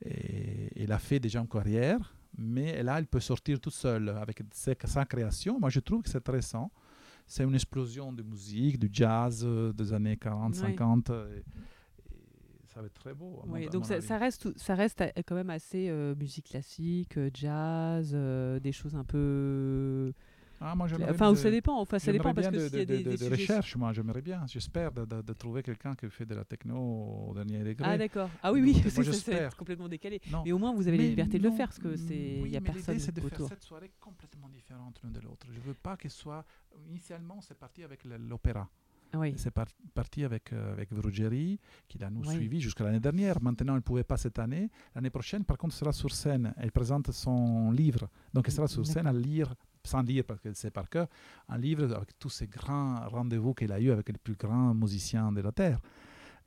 [0.01, 2.15] elle a fait déjà une carrière.
[2.37, 5.59] Mais là, elle peut sortir toute seule avec sa création.
[5.59, 6.71] Moi, je trouve que c'est intéressant.
[7.27, 11.07] C'est une explosion de musique, du jazz euh, des années 40, 50.
[12.67, 13.41] ça va être très beau.
[13.47, 18.13] Oui, donc ça, ça, reste, ça reste euh, quand même assez euh, musique classique, jazz,
[18.61, 20.13] des choses un peu
[20.61, 21.79] Ah, moi, Enfin, de- ça dépend.
[21.79, 24.21] Enfin, ça dépend parce que s'il y a de- des, de- des recherche, moi, j'aimerais
[24.21, 24.45] bien.
[24.47, 26.75] J'espère de, trouver quelqu'un qui fait de la techno
[27.29, 27.85] au dernier degré.
[27.87, 28.29] Ah d'accord.
[28.41, 30.21] Ah oui, oui, ça, c'est complètement décalé.
[30.31, 30.43] Non.
[30.45, 32.49] Mais au moins, vous avez la liberté de le faire parce que c'est, il oui,
[32.51, 33.47] y a mais personne l'idée, c'est de autour.
[33.47, 35.45] faire cette soirée complètement différente l'une de l'autre.
[35.51, 36.45] Je veux pas qu'elle soit.
[36.89, 38.67] Initialement, c'est parti avec l'opéra.
[39.13, 39.33] Ah Oui.
[39.37, 40.89] C'est par- parti avec, euh, avec
[41.87, 42.35] qui l'a nous Oui.
[42.35, 43.41] suivi jusqu'à l'année dernière.
[43.41, 44.69] Maintenant, elle ne pouvait pas cette année.
[44.93, 46.53] L'année prochaine, par contre, sera sur scène.
[46.57, 48.09] Elle présente son livre.
[48.33, 49.53] Donc, elle sera sur scène à lire,
[49.87, 51.07] sans lire parce qu'elle sait par cœur,
[51.49, 55.31] un livre avec tous ces grands rendez-vous qu'elle a eu avec les plus grands musiciens
[55.31, 55.79] de la Terre,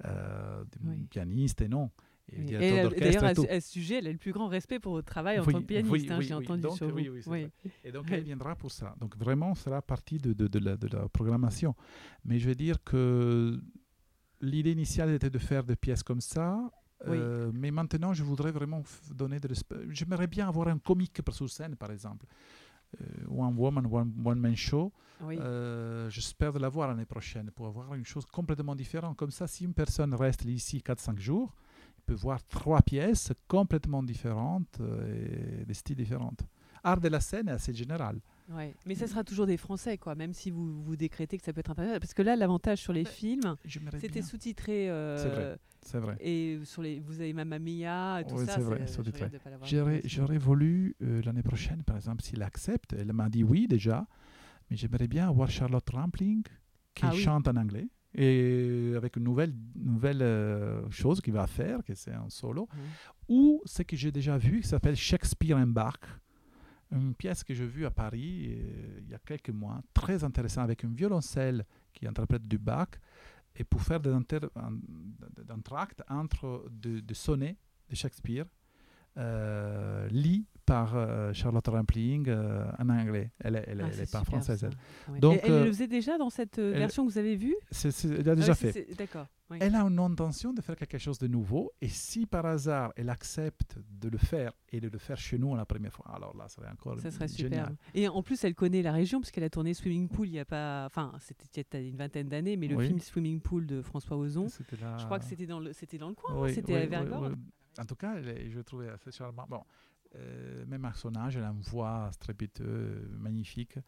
[0.04, 1.06] euh, Oui.
[1.10, 1.90] pianistes et non.
[2.30, 2.44] Et Oui.
[2.82, 5.06] d'orchestre d'ailleurs, à, ce- à ce sujet, elle a le plus grand respect pour votre
[5.08, 6.10] travail en Oui, tant que pianiste.
[6.10, 6.94] hein, J'ai entendu Donc, sur.
[7.84, 8.94] Et donc, elle viendra pour ça.
[9.00, 11.74] Donc, vraiment, ça sera partie de, de, de la, de la programmation.
[12.26, 13.58] Mais je veux dire que
[14.42, 16.70] l'idée initiale était de faire des pièces comme ça.
[17.06, 17.16] Oui.
[17.18, 18.82] euh, mais maintenant, je voudrais vraiment
[19.14, 19.78] donner de l'espace.
[19.90, 22.26] J'aimerais bien avoir un comique sur scène, par exemple.
[23.00, 24.92] Euh, one woman, one, one man show.
[25.20, 25.36] Oui.
[25.40, 29.16] Euh, J'espère de l'avoir l'année prochaine pour avoir une chose complètement différente.
[29.16, 31.54] Comme ça, si une personne reste ici 4-5 jours,
[31.98, 36.32] il peut voir trois pièces complètement différentes euh, et des styles différents.
[36.84, 38.20] Art de la scène est assez général.
[38.50, 38.74] Ouais.
[38.86, 41.60] Mais ça sera toujours des Français, quoi, même si vous, vous décrétez que ça peut
[41.60, 42.00] être international.
[42.00, 44.22] Parce que là, l'avantage sur les films, J'aimerais c'était bien.
[44.22, 44.88] sous-titré.
[44.88, 46.16] euh, C'est vrai.
[46.20, 48.54] Et sur les, vous avez Mamma Mia, tout Oui, ça.
[48.54, 52.92] c'est vrai, J'aurais voulu euh, l'année prochaine, par exemple, s'il accepte.
[52.92, 54.06] Elle m'a dit oui déjà,
[54.70, 56.42] mais j'aimerais bien avoir Charlotte Rampling
[56.94, 57.20] qui Ah oui.
[57.20, 62.12] chante en anglais et avec une nouvelle, nouvelle euh, chose qu'il va faire, que c'est
[62.12, 62.68] un solo.
[63.28, 65.98] Ou ce que j'ai déjà vu qui s'appelle Shakespeare and Bach,
[66.90, 70.62] une pièce que j'ai vue à Paris euh, il y a quelques mois, très intéressant
[70.62, 72.88] avec un violoncelle qui interprète du Bach
[73.58, 74.10] et pour faire des
[75.60, 77.56] tract entre de, de sonnets
[77.90, 78.46] de Shakespeare
[80.10, 83.30] lit par euh, Charlotte Rampling euh, en anglais.
[83.40, 84.60] Elle n'est elle, Ah, elle pas française.
[84.60, 84.68] ça.
[85.14, 85.18] elle.
[85.20, 87.56] Donc, elle euh, le faisait déjà dans cette euh, version que vous avez vue?
[87.72, 88.86] Elle a Ah déjà fait.
[88.98, 89.26] D'accord.
[89.48, 89.56] oui.
[89.62, 93.08] Elle a une intention de faire quelque chose de nouveau et si par hasard elle
[93.08, 96.44] accepte de le faire et de le faire chez nous la première fois, alors là,
[96.48, 97.68] ça serait encore Ça serait génial.
[97.70, 97.76] super.
[97.94, 100.44] Et en plus, elle connaît la région puisqu'elle a tourné Swimming Pool il y a
[100.44, 100.84] pas.
[100.84, 102.88] Enfin, c'était il y a une vingtaine d'années, mais le Oui.
[102.88, 104.48] film Swimming Pool de François Ozon,
[104.82, 106.44] là- je crois que c'était dans le, c'était dans le coin.
[106.44, 107.30] hein, c'était à Vergor.
[107.78, 109.46] En tout cas, je le trouvais assez charmant.
[109.48, 109.62] Bon,
[110.16, 110.84] euh, même
[111.36, 113.78] elle a une voix strépiteuse, magnifique.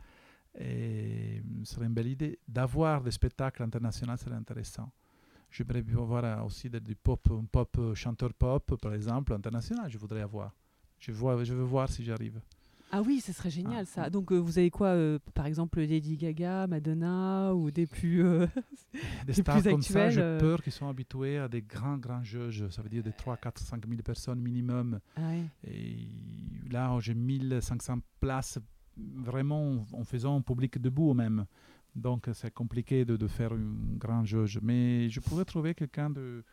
[0.59, 2.39] Et ce serait une belle idée.
[2.47, 4.91] D'avoir des spectacles internationaux, serait intéressant.
[5.51, 9.91] J'aimerais bien avoir euh, aussi du pop, un pop, euh, chanteur pop, par exemple, international,
[9.91, 10.55] je voudrais avoir.
[10.99, 12.41] Je, je veux voir si j'arrive.
[12.93, 13.85] Ah oui, ce serait génial Ah.
[14.05, 14.11] ça.
[14.11, 18.25] Donc euh, vous avez quoi, euh, par exemple Lady Gaga, Madonna ou des plus.
[18.25, 18.47] euh,
[18.93, 21.99] Des Les stars plus comme ça, j'ai euh, peur qu'ils sont habitués à des grands,
[21.99, 22.51] grands jeux.
[22.71, 24.99] Ça veut dire des 3, 4, 5 000 personnes minimum.
[25.17, 25.45] ah ouais.
[25.65, 26.09] Et
[26.71, 28.59] là, j'ai 1500 places
[28.97, 31.47] vraiment en faisant un public debout même.
[31.95, 34.59] Donc, c'est compliqué de, de faire un grand jauge.
[34.63, 36.45] Mais je pourrais trouver quelqu'un de,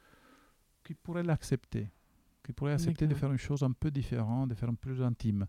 [0.84, 1.90] qui pourrait l'accepter.
[2.44, 5.04] Qui pourrait accepter de faire une chose un peu différente, de faire un peu plus
[5.04, 5.46] intime.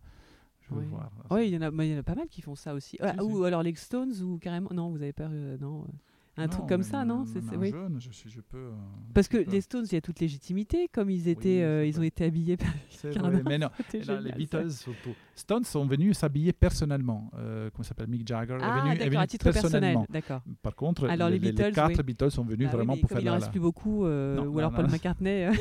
[0.70, 0.86] Je veux Oui.
[0.90, 1.10] voir.
[1.30, 2.74] Oui, il y, en a, mais il y en a pas mal qui font ça
[2.74, 2.96] aussi.
[3.00, 3.46] Ah, Si, ou si.
[3.46, 4.70] alors les Stones ou carrément.
[4.72, 5.30] Non, vous avez peur.
[5.32, 5.82] euh, non.
[5.82, 7.70] euh, Un truc comme ça, non C'est- oui.
[7.70, 8.56] jeune, je, peux.
[8.58, 8.70] euh,
[9.12, 11.98] Parce que les Stones, il y a toute légitimité, comme ils étaient, Oui, euh, ils
[11.98, 12.68] ont été habillés par
[13.02, 13.68] vrai, mais non.
[14.22, 14.32] Les.
[14.32, 15.14] Beatles, surtout.
[15.34, 17.30] Stones sont venus s'habiller personnellement.
[17.36, 19.98] Euh, comment s'appelle Mick Jagger est Ah, venu, est venu à titre personnel.
[20.08, 20.42] D'accord.
[20.62, 22.02] Par contre, Alors, les les, Beatles, quatre oui.
[22.04, 23.38] Beatles sont venus oui, vraiment pour faire il en la.
[23.38, 24.88] reste plus beaucoup, Non, ou alors Paul.
[24.90, 25.48] McCartney.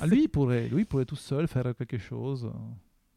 [0.00, 2.50] Ah, lui, il pourrait, lui il pourrait tout seul faire quelque chose.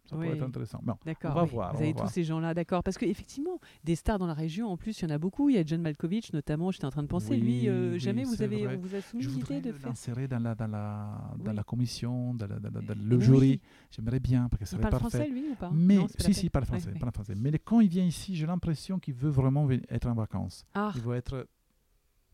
[0.05, 0.35] Ça pourrait Oui.
[0.37, 0.79] être intéressant.
[0.83, 1.31] Bon, D'accord.
[1.31, 1.49] On va oui.
[1.49, 2.11] voir, Vous on avez va tous voir.
[2.11, 2.83] ces gens-là, d'accord.
[2.83, 5.49] Parce qu'effectivement, des stars dans la région, en plus, il y en a beaucoup.
[5.49, 7.31] Il y a John Malkovich, notamment, j'étais en train de penser.
[7.31, 8.75] Oui, lui, euh, jamais vous avez, vrai.
[8.75, 9.89] on vous a soumis je l'idée de faire.
[9.89, 13.15] l'insérer dans la, dans la, dans la commission, dans, la- dans- dans- dans Mais le
[13.17, 13.23] oui.
[13.23, 13.61] jury.
[13.89, 15.17] J'aimerais bien, parce que ça Il serait parle parfait.
[15.17, 15.71] français, lui, ou pas?
[15.73, 16.93] Mais Non, pas si, si, il parle français, ouais.
[16.95, 17.33] il parle français.
[17.35, 20.65] Mais quand il vient ici, j'ai l'impression qu'il veut vraiment être en vacances.
[20.75, 21.47] Ah, Il veut être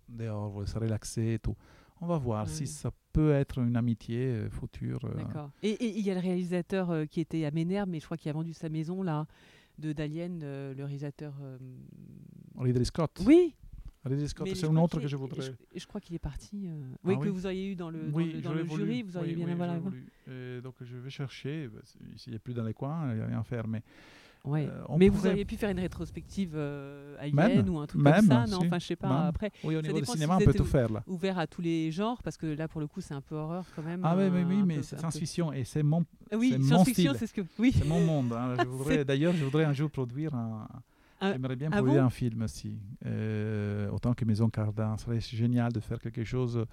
[0.10, 1.56] dehors, veut se relaxer et tout.
[2.02, 5.00] On va voir si ça peut être une amitié euh, future.
[5.06, 5.14] euh.
[5.16, 5.52] d'accord.
[5.64, 8.30] Et il y a le réalisateur euh, qui était à Ménerd, mais je crois qu'il
[8.30, 9.28] a vendu sa maison, là,
[9.78, 11.34] de d'Alien, le réalisateur.
[12.58, 13.22] Ridley Scott.
[13.26, 13.56] Oui,
[14.06, 15.42] Ridley Scott, mais c'est un autre que je voudrais.
[15.42, 16.68] Je, je crois qu'il est parti.
[16.68, 18.68] euh, Oui, Ah que vous auriez eu dans le, dans oui, le, dans j'aurais le
[18.68, 18.86] voulu.
[18.86, 19.80] jury, vous auriez Oui, bien avoir
[20.64, 21.68] donc je vais chercher.
[21.68, 21.82] bah,
[22.16, 23.68] S'il n'est plus dans les coins, il n'y a rien à faire.
[23.68, 23.82] Mais
[24.44, 24.68] Ouais.
[24.68, 28.16] Euh, mais vous auriez pu faire une rétrospective euh, Alien Même, ou un truc même,
[28.16, 28.62] comme ça, non?
[28.62, 29.08] Si, Enfin, je sais pas.
[29.10, 29.18] même.
[29.28, 31.04] Après, oui, au Ça niveau du si cinéma, on peut tout faire là.
[31.06, 33.66] ouvert à tous les genres, parce que là, pour le coup, c'est un peu horreur
[33.76, 34.02] quand même.
[34.04, 37.28] Ah oui, oui, un- oui, mais c'est science-fiction et c'est mon, Ah Oui, science-fiction, c'est
[37.28, 37.42] ce que.
[37.60, 37.72] Oui.
[37.78, 38.34] c'est mon monde.
[38.34, 38.56] hein.
[38.60, 40.68] Je voudrais- C'est- D'ailleurs, je voudrais un jour produire un.
[41.24, 42.80] Un- J'aimerais bien ah bon un film aussi.
[43.06, 44.98] Euh, autant que Maison Cardin.
[44.98, 46.66] Ce serait génial de faire quelque chose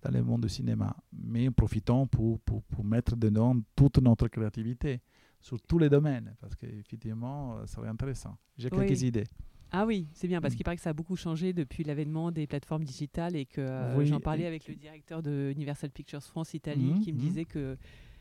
[0.00, 0.94] dans le monde du cinéma.
[1.12, 5.00] Mais en profitant pour, pour, pour mettre dedans toute notre créativité.
[5.40, 8.36] Sur tous les domaines, parce qu'effectivement, ça serait intéressant.
[8.56, 9.24] J'ai quelques idées.
[9.72, 10.56] Ah oui, c'est bien parce mm.
[10.56, 14.04] qu'il paraît que ça a beaucoup changé depuis l'avènement des plateformes digitales et que euh,
[14.04, 17.20] j'en parlais avec le directeur de Universal Pictures France Italie mm, qui me mm.
[17.20, 17.76] disait que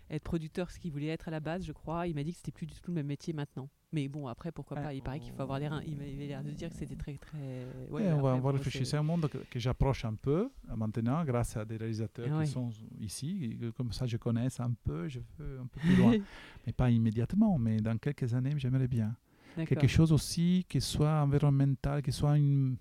[0.09, 2.37] être producteur, ce qu'il voulait être à la base, je crois, il m'a dit que
[2.37, 3.69] c'était plus du tout le même métier maintenant.
[3.91, 5.81] Mais bon, après, pourquoi pas Il paraît qu'il faut avoir les reins.
[5.87, 7.65] Il m'avait l'air de dire que c'était très, très.
[7.89, 8.85] Ouais, on, va, réfléchir.
[8.85, 12.69] C'est un monde que, j'approche un peu euh, maintenant, grâce à des réalisateurs qui sont
[12.99, 13.57] ici.
[13.77, 16.13] Comme ça, je connais un peu, je veux un peu plus loin.
[16.67, 19.15] mais pas immédiatement, mais dans quelques années, j'aimerais bien
[19.63, 22.75] quelque chose aussi qui soit environnemental, qui soit une,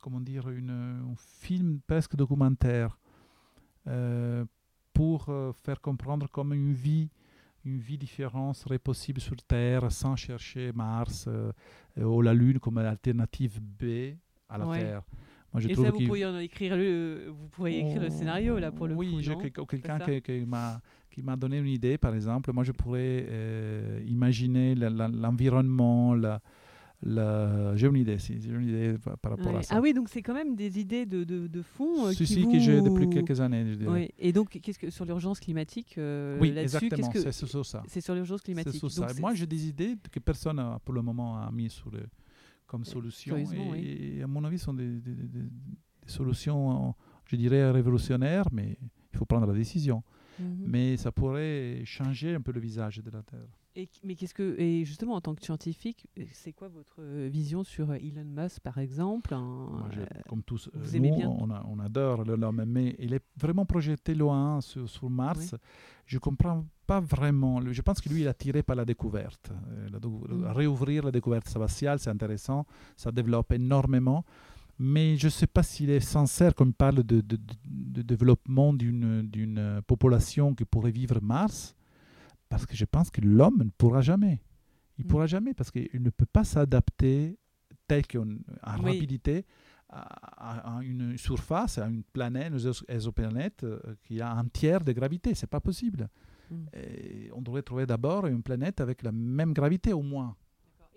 [0.00, 2.98] comment dire, une, un film presque documentaire
[3.86, 4.44] euh,
[4.92, 7.08] pour euh, faire comprendre comment une vie,
[7.64, 11.52] une vie différente serait possible sur Terre sans chercher Mars euh,
[11.96, 14.14] ou la Lune comme alternative B
[14.48, 15.02] à la Terre.
[15.52, 18.86] Moi, je Et ça, vous pourriez écrire le, vous pourriez écrire le scénario là pour
[18.86, 19.16] le oui, coup.
[19.16, 20.80] Oui, j'ai quelqu'un qui, qui m'a
[21.10, 22.52] qui m'a donné une idée, par exemple.
[22.52, 26.40] Moi, je pourrais euh, imaginer l'environnement, la,
[27.02, 27.74] la...
[27.76, 29.76] j'ai une idée, si, j'ai une idée par rapport à ça.
[29.76, 32.06] Ah oui, donc c'est quand même des idées de, de, de fond.
[32.06, 33.64] Euh, si, que j'ai depuis quelques années.
[34.18, 37.82] Et donc, qu'est-ce que sur l'urgence climatique euh, Oui, exactement, c'est sur ça.
[37.86, 38.82] C'est sur l'urgence climatique.
[38.90, 39.06] Ça.
[39.18, 42.00] Moi, j'ai des idées que personne pour le moment a mis sur le,
[42.66, 43.36] comme solution.
[43.76, 45.48] Et, à mon avis, ce sont des, des, des,
[46.06, 46.94] solutions,
[47.26, 48.76] je dirais, révolutionnaires, mais
[49.12, 50.02] il faut prendre la décision.
[50.38, 50.64] Mhm.
[50.66, 53.59] Mais ça pourrait changer un peu le visage de la Terre.
[53.76, 57.62] Et, mais qu'est-ce que, et justement, en tant que scientifique, c'est quoi votre euh, vision
[57.62, 61.28] sur euh, Elon Musk, par exemple Moi, euh, Comme tous, vous nous, bien?
[61.28, 65.54] on, on, adore l'homme, mais il est vraiment projeté loin sur, sur Mars.
[66.04, 67.60] Je ne comprends pas vraiment.
[67.70, 69.52] Je pense que lui, il a tiré par la découverte.
[69.52, 70.46] Mhm.
[70.46, 72.66] Réouvrir la découverte spatiale, c'est intéressant.
[72.96, 74.24] Ça développe énormément
[74.82, 79.82] mais je ne sais pas s'il est sincère quand il parle de, de, développement d'une
[79.86, 81.76] population qui pourrait vivre Mars,
[82.50, 84.42] parce que je pense que l'homme ne pourra jamais.
[84.98, 85.08] Il ne mm.
[85.08, 87.38] pourra jamais parce qu'il ne peut pas s'adapter
[87.88, 88.26] tel qu'en
[88.62, 89.46] rapidité
[89.88, 95.34] à, une surface, à une planète, une exoplanète euh, qui a un tiers de gravité.
[95.34, 96.08] C'est pas possible.
[96.50, 96.56] Mm.
[97.34, 100.36] on devrait trouver d'abord une planète avec la même gravité au moins.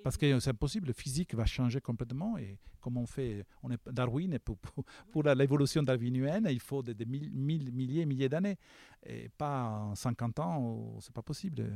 [0.04, 2.38] Parce que c'est impossible, le physique va changer complètement.
[2.38, 7.06] Et comme on fait, on est Darwin, pour, pour, pour l'évolution darwinienne, il faut des,
[7.06, 8.58] mille, mille, milliers, milliers d'années.
[9.06, 11.72] Et pas en 50 ans, c'est pas possible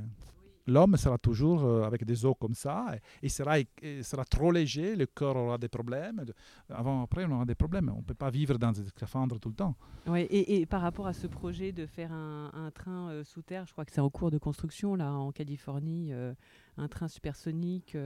[0.67, 2.85] l'homme sera toujours euh, avec des os comme ça,
[3.23, 3.55] et, sera,
[4.03, 6.23] sera trop léger, le corps aura des problèmes.
[6.69, 7.89] Avant, après, on aura des problèmes.
[7.89, 9.75] On ne peut pas vivre dans des scaphandres tout le temps.
[10.07, 13.71] Oui, et, par rapport à ce projet de faire un, train euh, sous terre, je
[13.71, 16.33] crois que c'est en cours de construction là en Californie, euh,
[16.77, 17.97] un train supersonique.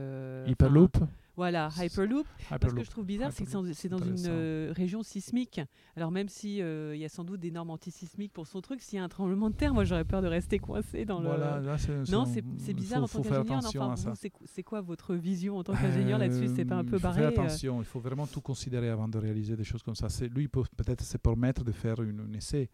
[0.46, 0.98] Hyperloop
[1.36, 2.26] voilà, Hyperloop.
[2.50, 5.60] Ce que je trouve bizarre, c'est que c'est dans une euh, région sismique.
[5.96, 8.82] Alors même s'il euh, il y a sans doute des normes antisismiques pour son truc,
[8.82, 11.58] s'il y a un tremblement de terre, moi j'aurais peur de rester coincé dans voilà,
[11.58, 11.66] le...
[11.66, 11.76] Là,
[12.10, 13.90] non, c'est bizarre en tant qu'ingénieur.
[13.90, 16.48] Enfin, c'est quoi votre vision en tant qu'ingénieur là-dessus?
[16.54, 19.08] C'est pas un peu barré Il faut faire attention, il faut vraiment tout considérer avant
[19.08, 20.08] de réaliser des choses comme ça.
[20.26, 22.68] Lui, peut peut-être se permettre de faire une, un essai,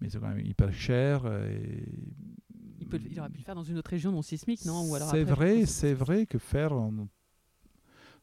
[0.00, 1.26] mais c'est quand même hyper cher.
[1.26, 1.88] Et...
[2.80, 4.84] Il, peut, il, aurait pu le faire dans une autre région non sismique, non?
[5.10, 6.72] C'est vrai, c'est vrai que faire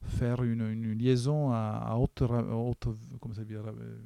[0.06, 2.88] faire une, une liaison à, à haute, haute,
[3.20, 4.00] comment ça dire, euh,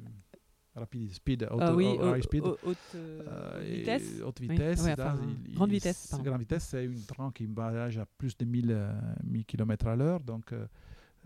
[0.74, 5.54] rapidité, speed, haute, ah oui, high speed, haute, euh, vitesse, haute vitesse, oui, enfin, il,
[5.54, 6.08] grande vitesse.
[6.10, 6.24] Pardon.
[6.24, 8.78] Grande vitesse, c'est une train qui voyage à plus de 1000,
[9.24, 10.66] 1000 km à l'heure, donc euh,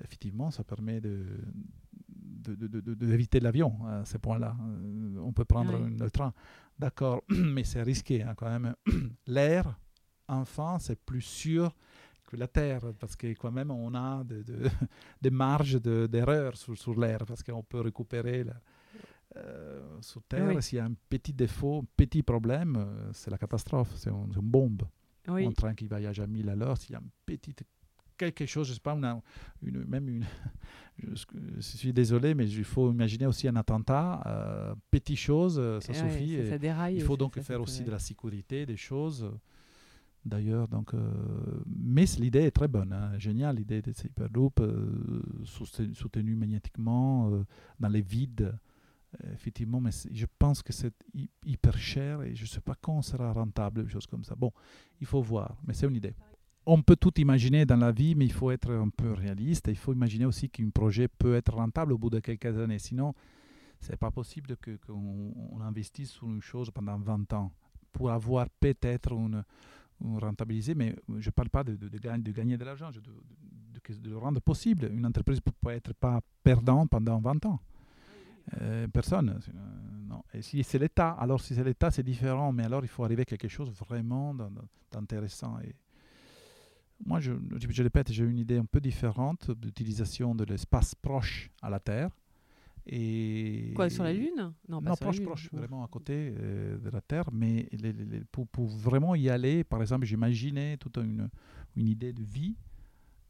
[0.02, 1.24] effectivement, ça permet de
[2.48, 4.56] d'éviter l'avion à ce point-là.
[5.22, 6.32] On peut prendre le train,
[6.78, 8.74] d'accord, mais c'est risqué hein, quand même.
[9.26, 9.78] L'air,
[10.28, 11.74] enfin, c'est plus sûr
[12.36, 14.68] la Terre, parce que quand même on a de, de,
[15.22, 18.54] des marges d'erreur sur, sur l'air, parce qu'on peut récupérer la,
[19.36, 23.38] euh, sur Terre, s'il y a un petit défaut, un petit problème, euh, c'est la
[23.38, 24.82] catastrophe, c'est une, une, bombe.
[25.28, 25.44] Oui.
[25.46, 27.54] Un train qui voyage à 1000 à l'heure, s'il y a un petit
[28.16, 29.20] quelque chose, je sais pas, une,
[29.62, 30.24] une même une,
[30.98, 31.24] je,
[31.56, 36.10] je, suis désolé, mais il faut imaginer aussi un attentat, euh, petite chose, ça ouais,
[36.10, 36.36] suffit.
[36.42, 39.30] Ça, ça déraille, il faut donc faire aussi de la sécurité, des choses
[40.24, 40.68] d'ailleurs.
[40.68, 41.10] Donc, euh,
[41.66, 47.44] mais l'idée est très bonne, hein, géniale l'idée de ces hyperloops euh, soutenus magnétiquement euh,
[47.80, 48.54] dans les vides.
[49.32, 50.92] Effectivement, mais je pense que c'est
[51.46, 54.34] hyper cher et je ne sais pas quand sera rentable, des choses comme ça.
[54.34, 54.52] Bon,
[55.00, 56.14] il faut voir, mais c'est une idée.
[56.66, 59.68] On peut tout imaginer dans la vie, mais il faut être un peu réaliste.
[59.68, 62.78] Il faut imaginer aussi qu'un projet peut être rentable au bout de quelques années.
[62.78, 63.14] Sinon,
[63.80, 64.54] c'est pas possible
[64.86, 67.50] qu'on on investisse sur une chose pendant 20 ans
[67.92, 69.42] pour avoir peut-être une,
[70.01, 74.16] rentabiliser, mais je ne parle pas de, de, de, gagner, de, l'argent, de, de, le
[74.16, 74.90] rendre possible.
[74.92, 77.61] Une entreprise ne peut être pas perdant pendant 20 ans.
[78.62, 79.40] Euh, personne.
[80.09, 80.22] non.
[80.32, 83.22] Et si c'est l'État, alors si c'est l'État, c'est différent, mais alors il faut arriver
[83.22, 84.34] à quelque chose vraiment
[84.90, 85.59] d'intéressant.
[85.61, 85.74] Et
[87.05, 91.70] moi, je, je répète, j'ai une idée un peu différente d'utilisation de l'espace proche à
[91.70, 92.11] la Terre.
[92.91, 94.53] Et Quoi, sur la Lune?
[94.68, 97.28] Non, pas proche, proche, vraiment à côté euh, de la Terre.
[97.32, 97.68] Mais
[98.32, 101.28] pour, pour, vraiment y aller, par exemple, j'imaginais toute une,
[101.76, 102.57] une idée de vie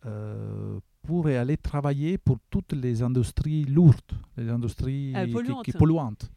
[0.06, 5.26] euh, pour aller travailler pour toutes les industries lourdes, les industries ah,
[5.64, 6.30] qui, polluantes.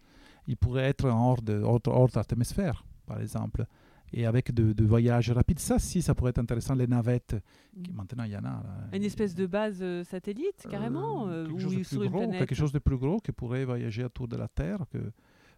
[0.47, 3.65] Il pourrait être hors de hors, hors atmosphère, par exemple,
[4.13, 5.59] et avec de, de, voyages rapides.
[5.59, 6.75] Ça, si, ça pourrait être intéressant.
[6.75, 7.35] Les navettes,
[7.83, 7.95] qui, mm.
[7.95, 8.63] maintenant il y en a.
[8.93, 12.71] Une espèce de base euh, satellite, carrément euh, quelque, chose de plus gros, quelque chose
[12.71, 14.85] de plus gros qui pourrait voyager autour de la Terre.
[14.91, 14.97] Que,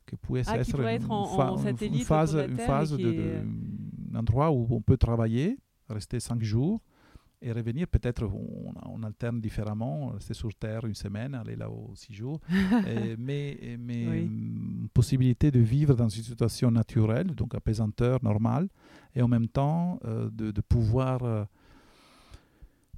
[0.05, 4.81] que pourrait ah, être, être en, satellite une phase, une phase un endroit où on
[4.81, 5.57] peut travailler,
[5.89, 6.81] rester cinq jours
[7.43, 7.87] et revenir.
[7.87, 12.39] Peut-être on, alterne différemment, rester sur Terre une semaine, aller là-haut six jours.
[13.17, 18.67] mais mais une possibilité de vivre dans une situation naturelle, donc apaisanteur, normale,
[19.15, 21.43] et en même temps euh, de, de, pouvoir, euh,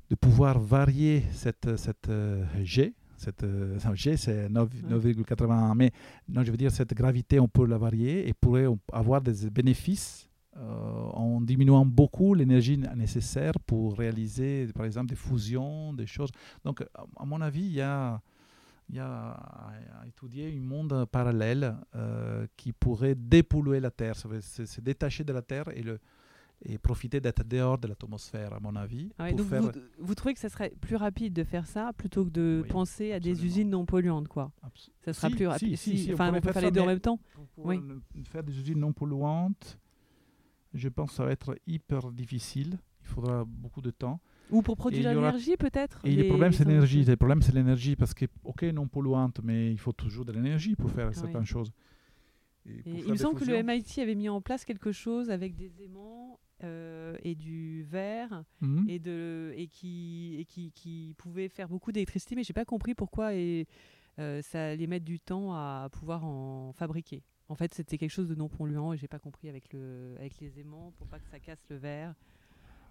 [0.09, 2.93] de pouvoir varier cette, cette euh, G.
[3.17, 3.45] Cette,
[3.93, 5.91] G, c'est 9,81, mais
[6.27, 10.29] non, je veux dire, cette gravité, on peut la varier et pourrait avoir des bénéfices
[10.57, 16.29] en diminuant beaucoup l'énergie nécessaire pour réaliser, par exemple, des fusions, des choses.
[16.63, 18.21] Donc, à mon avis, il y a,
[18.89, 24.81] il y a à étudier un monde parallèle euh, qui pourrait dépolluer la Terre, se,
[24.81, 25.99] détacher de la Terre et, le,
[26.63, 29.11] et profiter d'être dehors de l'atmosphère, à mon avis.
[29.17, 32.29] Ah donc vous, vous, trouvez que ça serait plus rapide de faire ça plutôt que
[32.29, 34.51] de penser à des usines non polluantes quoi?
[35.03, 35.75] Ça sera plus rapide.
[35.77, 37.19] Si, enfin, on, peut faire les deux en même temps.
[37.57, 37.79] oui.
[38.25, 39.79] Faire des usines non polluantes
[40.75, 42.77] je pense que ça va être hyper difficile.
[43.01, 44.19] Il faudra beaucoup de temps.
[44.51, 47.03] Ou pour produire l'énergie peut-être Et le problème c'est l'énergie.
[47.03, 50.75] Le problème c'est l'énergie parce que, ok, non polluante, mais il faut toujours de l'énergie
[50.75, 51.71] pour faire certaines choses.
[52.65, 56.39] il me semble que le MIT avait mis en place quelque chose avec des aimants
[56.63, 58.85] euh, et du verre mhm.
[58.87, 62.65] et, de, et, qui, et qui, qui pouvait faire beaucoup d'électricité, mais je n'ai pas
[62.65, 63.67] compris pourquoi et,
[64.19, 67.21] euh, ça allait mettre du temps à pouvoir en fabriquer.
[67.47, 70.39] En fait, c'était quelque chose de non polluant et j'ai pas compris avec, le, avec
[70.39, 72.15] les aimants pour pas que ça casse le verre.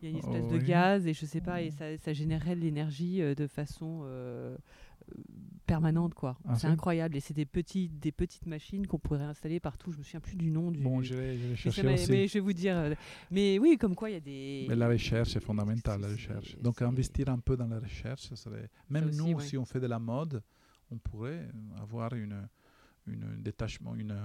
[0.02, 2.54] Il y a une espèce de gaz et je sais pas, et ça, ça générait
[2.56, 4.56] de l'énergie euh, de façon euh,
[5.66, 6.36] permanente quoi.
[6.46, 9.92] Ah, c'est incroyable et c'est des petites des petites machines qu'on pourrait installer partout.
[9.92, 10.80] Je me souviens plus du nom du.
[10.80, 12.76] Bon, je vais, chercher mais, je vais vous dire.
[12.76, 12.94] Euh,
[13.30, 14.66] mais oui, comme quoi il y a des.
[14.68, 16.58] Mais la recherche est fondamentale, la recherche.
[16.58, 18.68] Donc investir un peu dans la recherche, ça serait.
[18.90, 20.42] Même nous, si on fait de la mode,
[20.90, 21.48] on pourrait
[21.80, 22.46] avoir une
[23.06, 24.16] une détachement, une,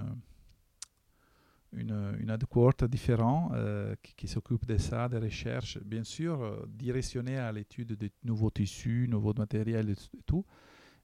[1.72, 7.36] une, une adéquate différente euh, qui, s'occupe de ça, des recherches, bien sûr, euh, directionné
[7.36, 10.44] à l'étude de nouveaux tissus, nouveaux matériels et, tout.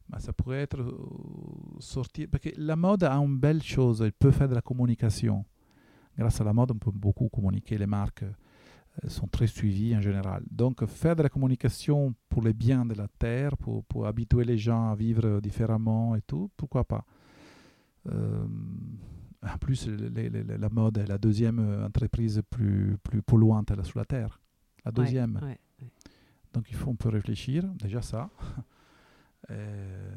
[0.08, 0.96] Mais ça pourrait être euh,
[1.80, 2.26] sorti.
[2.26, 5.44] Parce que la mode a une belle chose, elle peut faire de la communication.
[6.16, 7.76] Grâce à la mode, on peut beaucoup communiquer.
[7.76, 8.24] Les marques
[9.08, 10.42] sont très suivies en général.
[10.50, 14.56] Donc, faire de la communication pour les biens de la terre, pour, pour habituer les
[14.56, 17.15] gens à vivre différemment et tout, pourquoi pas euh,
[19.52, 24.40] en plus, la mode est la deuxième euh, entreprise plus, plus polluante sur la Terre.
[24.84, 25.40] La deuxième.
[26.52, 28.30] Donc il faut un peu réfléchir, déjà ça.
[29.50, 30.16] Euh,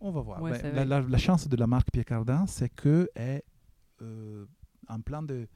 [0.00, 0.40] on va voir.
[0.40, 3.44] Ben, la, chance de la marque Pierre Cardin, c'est qu'elle est
[4.88, 5.46] en plein de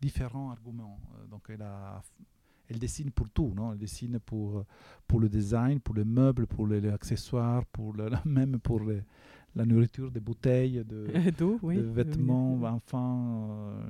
[0.00, 0.98] différents arguments.
[1.30, 2.02] donc elle, a,
[2.68, 3.52] elle dessine pour tout.
[3.54, 3.70] Non?
[3.70, 4.64] Elle dessine pour,
[5.06, 9.04] pour le design, pour les meubles, pour les, accessoires, pour le, même pour les,
[9.56, 11.06] la nourriture, des bouteilles, de,
[11.38, 13.80] de vêtements, enfants, euh,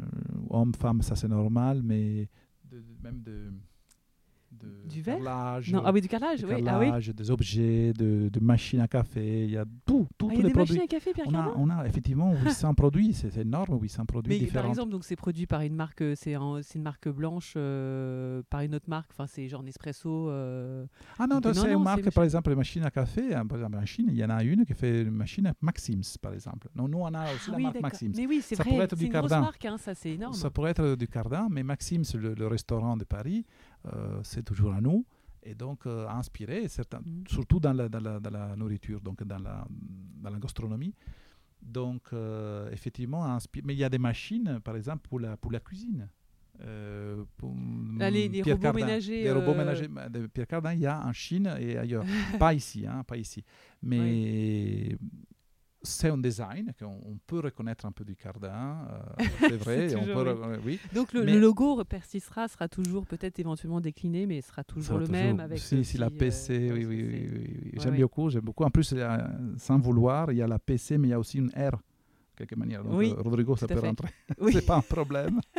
[0.51, 2.29] hommes, femmes, ça c'est normal, mais
[3.03, 3.51] même de,
[4.89, 5.17] du verre?
[5.17, 5.83] carrelage, non.
[5.85, 6.65] Ah oui, du carrelage, oui.
[6.67, 7.13] Ah oui.
[7.15, 10.51] des objets, de, de, machines à café, il y a tout, tout ah, tous les
[10.51, 10.75] produits.
[10.75, 14.33] machines à café, Pierre on a, on a effectivement 800 produits, c'est énorme, 800 produits
[14.33, 14.63] Mais différents.
[14.63, 18.61] Par exemple, donc c'est produit par une marque, euh, c'est une marque blanche, euh, par
[18.61, 20.31] une autre marque, enfin c'est genre Nespresso.
[20.31, 20.87] Euh,
[21.19, 23.87] ah non, c'est une marque, par exemple, les machines à café, hein, par exemple en
[23.87, 26.69] Chine, il y en a une qui fait une machine Maxims, par exemple.
[26.75, 28.13] Non, nous on a aussi la marque Maxims.
[28.17, 30.35] Mais oui, c'est vrai, pourrait être du une marque, hein, ça c'est énorme.
[30.35, 33.45] Ça pourrait être du Cardin, mais Maxims, le restaurant de Paris,
[34.23, 35.05] c'est toujours à nous
[35.47, 37.25] et donc euh, inspiré, certains, mm.
[37.29, 39.65] surtout dans la, dans, la, dans la, nourriture, donc dans la,
[40.21, 40.93] dans la gastronomie.
[41.63, 45.61] Donc, euh, effectivement, mais il y a des machines, par exemple, pour la, pour la
[45.61, 46.09] cuisine.
[46.63, 47.55] Euh, pour
[47.99, 49.25] les, robots ménagers.
[49.25, 52.05] Les robots ménagers de Pierre Cardin, il y a en Chine et ailleurs.
[52.39, 53.45] pas ici, hein, pas ici.
[53.83, 54.97] Mais
[55.87, 59.95] c'est un design qu'on peut reconnaître un peu du Cardin, euh, c'est vrai.
[59.97, 60.79] on peut, oui.
[60.95, 65.59] Donc le, logo persistera, sera toujours peut-être éventuellement décliné, mais sera toujours le même avec.
[65.59, 68.65] Si, si la PC, oui, oui, oui, oui, j'aime beaucoup, j'aime beaucoup.
[68.65, 68.95] En plus,
[69.59, 71.79] sans vouloir, il y a la PC, mais il y a aussi une R
[72.37, 72.85] quelque manière.
[72.85, 74.09] Donc, euh, Rodrigo, ça peut rentrer.
[74.53, 75.41] C'est pas un problème.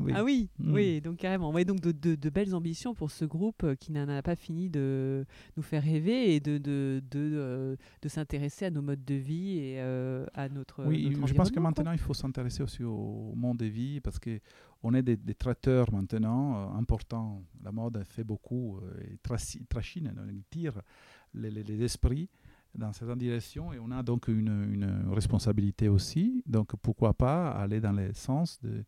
[0.00, 0.12] oui.
[0.14, 0.72] Ah oui, Mm.
[0.72, 1.50] oui, donc carrément.
[1.52, 4.36] Ouais, donc de, de- de belles ambitions pour ce groupe euh, qui n'en a pas
[4.36, 5.24] fini de
[5.56, 9.58] nous faire rêver et de, de, de, euh, de s'intéresser à nos modes de vie
[9.58, 10.84] et euh, à notre.
[10.86, 11.62] Oui, notre je pense que quoi.
[11.64, 15.92] maintenant, il faut s'intéresser aussi au monde des vies parce qu'on est des, des traiteurs
[15.92, 17.42] maintenant euh, importants.
[17.62, 18.80] La mode fait beaucoup,
[19.22, 20.80] traci- trachine, il tire
[21.34, 22.28] les, les- les esprits
[22.76, 26.42] dans certaines directions et on a donc une, une responsabilité aussi.
[26.46, 28.84] Donc pourquoi pas aller dans le sens de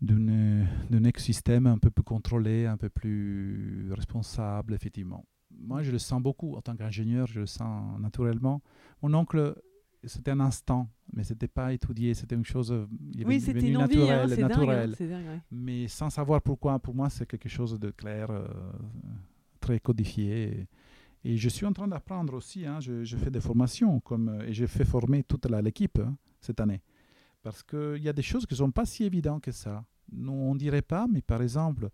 [0.00, 5.24] d'un écosystème un peu plus contrôlé, un peu plus responsable, effectivement.
[5.58, 8.62] Moi, je le sens beaucoup en tant qu'ingénieur, je le sens naturellement.
[9.02, 9.54] Mon oncle,
[10.04, 13.76] c'était un instant, mais c'était pas étudié, c'était une chose euh, il Oui, c'était une
[13.76, 14.94] envie, hein, naturelle, hein, naturelle.
[14.96, 15.40] c'est dingue, ouais.
[15.50, 16.78] mais sans savoir pourquoi.
[16.78, 18.46] Pour moi, c'est quelque chose de clair, euh,
[19.60, 20.66] très codifié.
[21.24, 22.64] Et, et je suis en train d'apprendre aussi.
[22.64, 26.16] hein, je, je fais des formations comme, euh, et j'ai fait former toute l'équipe hein,
[26.40, 26.80] cette année.
[27.42, 29.84] Parce qu'il y a des choses qui ne sont pas si évidentes que ça.
[30.12, 31.88] Nous, on ne dirait pas, mais par exemple,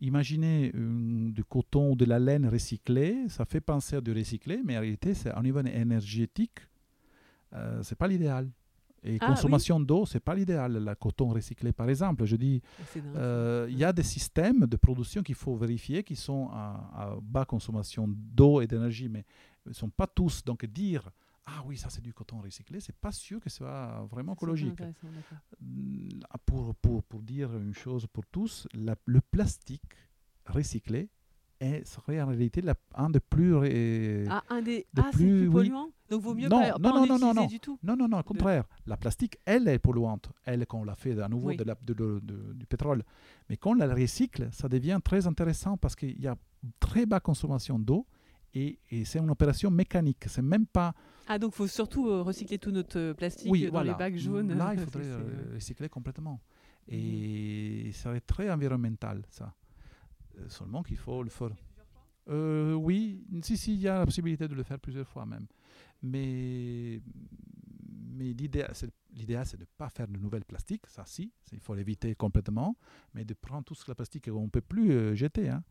[0.00, 4.60] imaginez une- du coton ou de la laine recyclée, ça fait penser à du recyclé,
[4.64, 6.60] mais en réalité, c'est au niveau énergétique,
[7.54, 8.48] euh, c'est pas l'idéal.
[9.02, 12.26] Et Ah, consommation d'eau, c'est pas l'idéal, le coton recyclé, par exemple.
[12.26, 12.60] Je dis,
[13.16, 17.16] euh, il y a des systèmes de production qu'il faut vérifier qui sont à, à
[17.22, 19.24] bas consommation d'eau et d'énergie, mais
[19.64, 20.44] ils ne sont pas tous.
[20.44, 21.10] Donc dire
[21.46, 24.80] ah oui, ça c'est du coton recyclé, c'est pas sûr que ce soit vraiment écologique.
[25.60, 29.82] Mm, Pour, pour, pour dire une chose pour tous, la- le plastique
[30.46, 31.08] recyclé
[31.60, 33.54] est, serait en réalité la- un des plus.
[33.54, 34.86] ré- Ah, un des.
[34.94, 35.52] de Ah, plus- plus oui.
[35.52, 35.90] polluant?
[36.08, 37.78] Donc vaut mieux Non, pas, pas non, en non, non, non, du tout?
[37.82, 38.64] Non, non, non, au contraire.
[38.86, 40.30] La plastique, elle est polluante.
[40.44, 41.56] Elle, quand on la fait à nouveau Oui.
[41.56, 42.20] de la- de-
[42.54, 43.04] du pétrole.
[43.48, 46.36] Mais quand on la recycle, ça devient très intéressant parce qu'il y a
[46.80, 48.06] très bas consommation d'eau
[48.54, 50.24] et, et c'est une opération mécanique.
[50.26, 50.94] C'est même pas.
[51.32, 53.92] Ah, donc faut surtout euh, recycler tout notre euh, plastique oui, dans voilà.
[53.92, 54.52] les bacs jaunes.
[54.52, 56.40] Là, il faudrait euh, recycler complètement.
[56.88, 59.54] Et ça serait très environnemental, ça.
[60.48, 61.50] Seulement qu'il faut le faire.
[62.30, 65.46] Euh, oui, si, si, il y a la possibilité de le faire plusieurs fois même.
[66.02, 67.00] Mais,
[68.08, 72.12] mais l'idéal, c'est, de ne pas faire de nouvelles plastiques, ça si, il faut l'éviter
[72.16, 72.76] complètement,
[73.14, 75.48] mais de prendre tout ce que la plastique qu'on ne peut plus euh, jeter.
[75.48, 75.62] hein.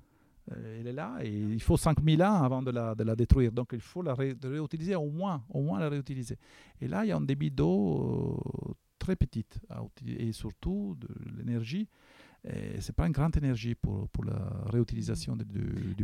[0.52, 3.52] Euh, elle est là et il faut 5000 ans avant de la, de la détruire.
[3.52, 6.38] Donc il faut la ré- réutiliser au moins, au moins la réutiliser.
[6.82, 8.40] Et là, il y a un débit d'eau
[8.70, 11.88] euh, très petit à utiliser et surtout de l'énergie.
[12.46, 12.50] Ce
[12.88, 16.04] n'est pas une grande énergie pour, pour la réutilisation de- de- du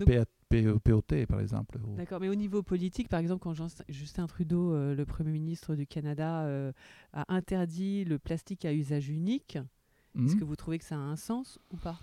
[0.80, 1.80] POT, par exemple.
[1.96, 3.54] D'accord, mais au niveau politique, par exemple, quand
[3.88, 6.74] Justin Trudeau, euh, le Premier ministre du Canada, euh,
[7.14, 9.58] a interdit le plastique à usage unique,
[10.18, 10.40] est-ce Mhm.
[10.40, 12.00] que vous trouvez que ça a un sens ou pas?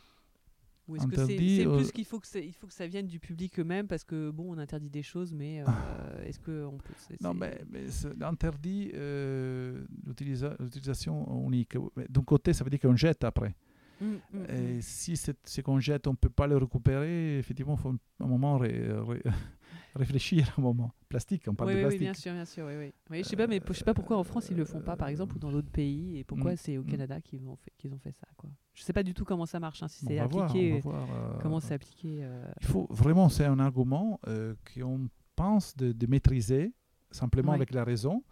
[0.89, 3.07] Ou est-ce que c'est euh, plus qu'il faut que, c'est- il faut que ça vienne
[3.07, 6.76] du public eux-mêmes parce que, bon, on interdit des choses, mais euh, est-ce que on
[6.78, 6.93] peut...
[7.20, 11.76] Non, mais, mais c'est interdit euh, l'utilisa- l'utilisation unique.
[12.09, 13.55] D'un côté, ça veut dire qu'on jette après.
[14.01, 14.45] Mm, mm, mm.
[14.51, 17.95] Et si c'est ce qu'on jette, on ne peut pas le récupérer, effectivement, il faut
[18.18, 19.22] un moment ré- ré-
[19.95, 20.93] réfléchir un moment.
[21.09, 22.03] Plastique, on parle Oui, de oui, oui, plastique.
[22.03, 22.66] bien sûr, bien sûr.
[22.66, 22.93] Oui, oui.
[23.11, 24.97] Oui, je sais pas, mais je sais pas pourquoi en France ils le font pas,
[24.97, 26.87] par exemple, ou dans d'autres pays, et pourquoi Mm, c'est au mm.
[26.87, 28.51] Canada qu'ils ont fait, qu'ils ont fait ça, quoi.
[28.74, 30.80] Je sais pas du tout comment ça marche, hein, si c'est va voir, on appliqué,
[30.80, 32.20] voir, euh, comment c'est appliqué.
[32.22, 36.72] euh, Il faut vraiment, c'est un argument euh, qu'on pense de, de maîtriser
[37.10, 37.56] simplement Ouais.
[37.56, 38.22] avec la raison,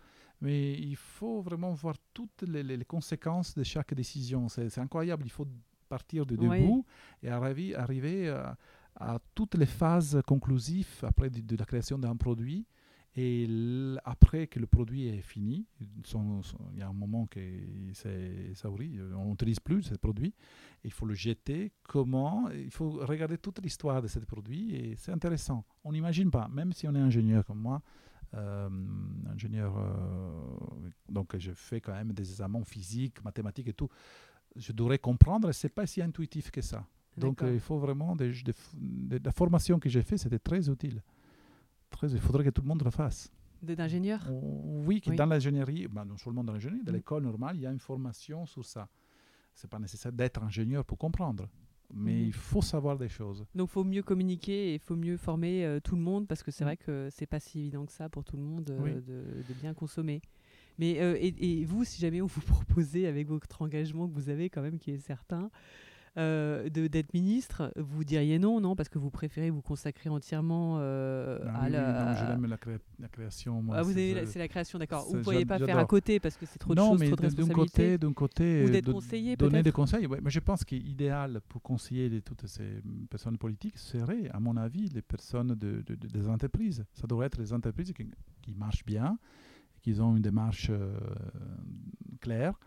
[0.41, 4.49] mais il faut vraiment voir toutes les, conséquences de chaque décision.
[4.49, 5.47] C'est c'est incroyable, il faut
[5.91, 6.61] partir de Ouais.
[6.61, 6.87] debout
[7.23, 8.57] et arriver, arriver à,
[8.97, 12.67] à toutes les phases conclusives après de, de la création d'un produit.
[13.17, 13.49] Et
[14.05, 17.41] après que le produit est fini, il y a un moment que
[17.93, 20.33] c'est ça brille, on n'utilise plus ce produit,
[20.85, 25.11] il faut le jeter, comment, il faut regarder toute l'histoire de ce produit et c'est
[25.11, 25.65] intéressant.
[25.83, 27.83] On n'imagine pas, même si on est ingénieur comme moi,
[28.35, 28.69] euh,
[29.29, 30.31] ingénieur, euh,
[31.09, 33.89] donc je fais quand même des examens physiques, mathématiques et tout,
[34.55, 36.87] je devrais comprendre, c'est pas si intuitif que ça.
[37.17, 38.55] Donc euh, il faut vraiment, des, des-
[39.19, 41.03] de la formation que j'ai fait, c'était très utile.
[41.91, 43.31] Très, il faudrait que tout le monde le fasse.
[43.63, 45.17] D'ingénieur Oui, que Oui.
[45.17, 46.97] dans l'ingénierie, bah, non seulement dans l'ingénierie, dans Mm.
[46.97, 48.89] l'école normale, il y a une formation sur ça.
[49.55, 51.47] C'est pas nécessaire d'être ingénieur pour comprendre,
[51.93, 52.27] mais Mhm.
[52.29, 53.45] il faut savoir des choses.
[53.55, 56.51] Donc faut mieux communiquer et il faut mieux former euh, tout le monde parce que
[56.51, 56.69] c'est Mm.
[56.69, 58.95] vrai que c'est pas si évident que ça pour tout le monde euh, Oui.
[58.95, 60.23] de, de bien consommer.
[60.79, 64.31] Mais euh, et, et vous, si jamais on vous proposait avec votre engagement que vous
[64.31, 65.51] avez quand même, qui est certain,
[66.19, 71.39] euh, d'être ministre, vous diriez non, non, parce que vous préférez vous consacrer entièrement euh,
[71.47, 72.05] Ah à oui, la.
[72.05, 73.63] non, je l'aime la, cré- la création.
[73.63, 75.07] Moi, Ah, vous c'est- avez la- c'est- la création, d'accord.
[75.09, 77.11] Vous ne pourriez pas faire à côté parce que c'est trop de non, choses, mais
[77.11, 80.07] trop de d'un- côté, d'un côté, euh, d'être de- conseiller, donner des conseils.
[80.07, 84.57] ouais, mais je pense qu'idéal pour conseiller les- toutes ces personnes politiques serait, à mon
[84.57, 86.85] avis, les personnes de, de- de- des entreprises.
[86.93, 88.07] Ça devrait être les entreprises qui,
[88.43, 89.17] qui marchent bien,
[89.81, 90.93] qu'ils ont une démarche euh,
[92.21, 92.59] claire,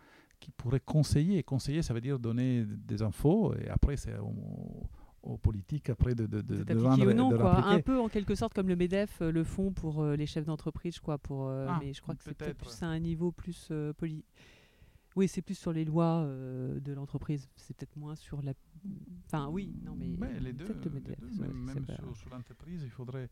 [0.44, 1.42] qui pourraient conseiller.
[1.44, 4.84] Conseiller, ça veut dire donner des infos, et après, c'est aux,
[5.24, 7.66] aux politiques après de, de, de, de ou non, de quoi.
[7.66, 10.46] Un peu en quelque sorte comme le MEDEF euh, le font pour euh, les chefs
[10.46, 11.18] d'entreprise, quoi.
[11.18, 13.94] Pour, euh, Ah, mais je crois que c'est peut-être plus à un niveau plus euh,
[13.94, 14.26] poli.
[15.16, 17.48] Oui, c'est plus sur les lois euh, de l'entreprise.
[17.56, 18.54] C'est peut-être moins sur la.
[19.28, 20.10] Enfin, oui, non, mais.
[20.18, 23.30] Ouais, les deux, les même sur, sur l'entreprise, il faudrait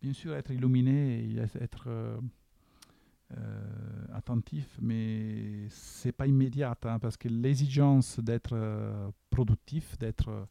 [0.00, 2.20] bien sûr être illuminé et être euh,
[4.16, 10.44] attentif, mais c'est pas immédiat hein, parce que l'exigence d'être euh, productif, d'être euh,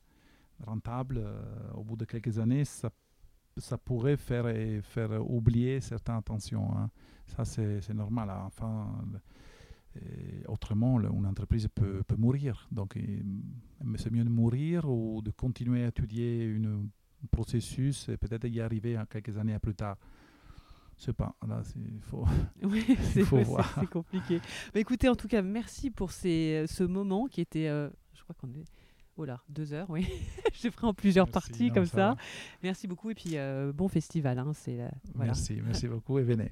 [0.66, 1.42] rentable, euh,
[1.74, 2.90] au bout de quelques années, ça,
[3.84, 4.46] pourrait faire,
[4.84, 6.78] faire oublier certaines attentions.
[6.78, 6.90] hein.
[7.28, 8.30] Ça, c'est normal.
[8.30, 8.50] hein.
[10.48, 12.68] Autrement, une entreprise peut, mourir.
[12.70, 13.00] Donc,
[13.96, 18.98] c'est mieux de mourir ou de continuer à étudier un processus et peut-être y arriver
[18.98, 19.98] à quelques années plus tard.
[20.98, 21.36] Sais pas.
[21.48, 22.26] Là, c'est- il faut.
[22.64, 22.84] Oui,
[23.14, 23.78] c'est faut ouais, c'est- voir.
[23.80, 24.40] c'est compliqué.
[24.74, 28.36] Mais écoutez, en tout cas, merci pour ces, ce moment qui était, euh, je crois
[28.40, 28.64] qu'on est,
[29.18, 30.08] oh là, deux heures, oui.
[30.54, 32.16] je ferai en plusieurs Merci, parties non, comme ça.
[32.64, 34.40] Merci beaucoup et puis euh, bon festival.
[34.40, 34.78] Hein, c'est
[35.14, 35.32] voilà.
[35.34, 36.52] Merci, merci beaucoup et venez.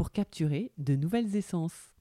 [0.00, 1.92] pour capturer de nouvelles essences.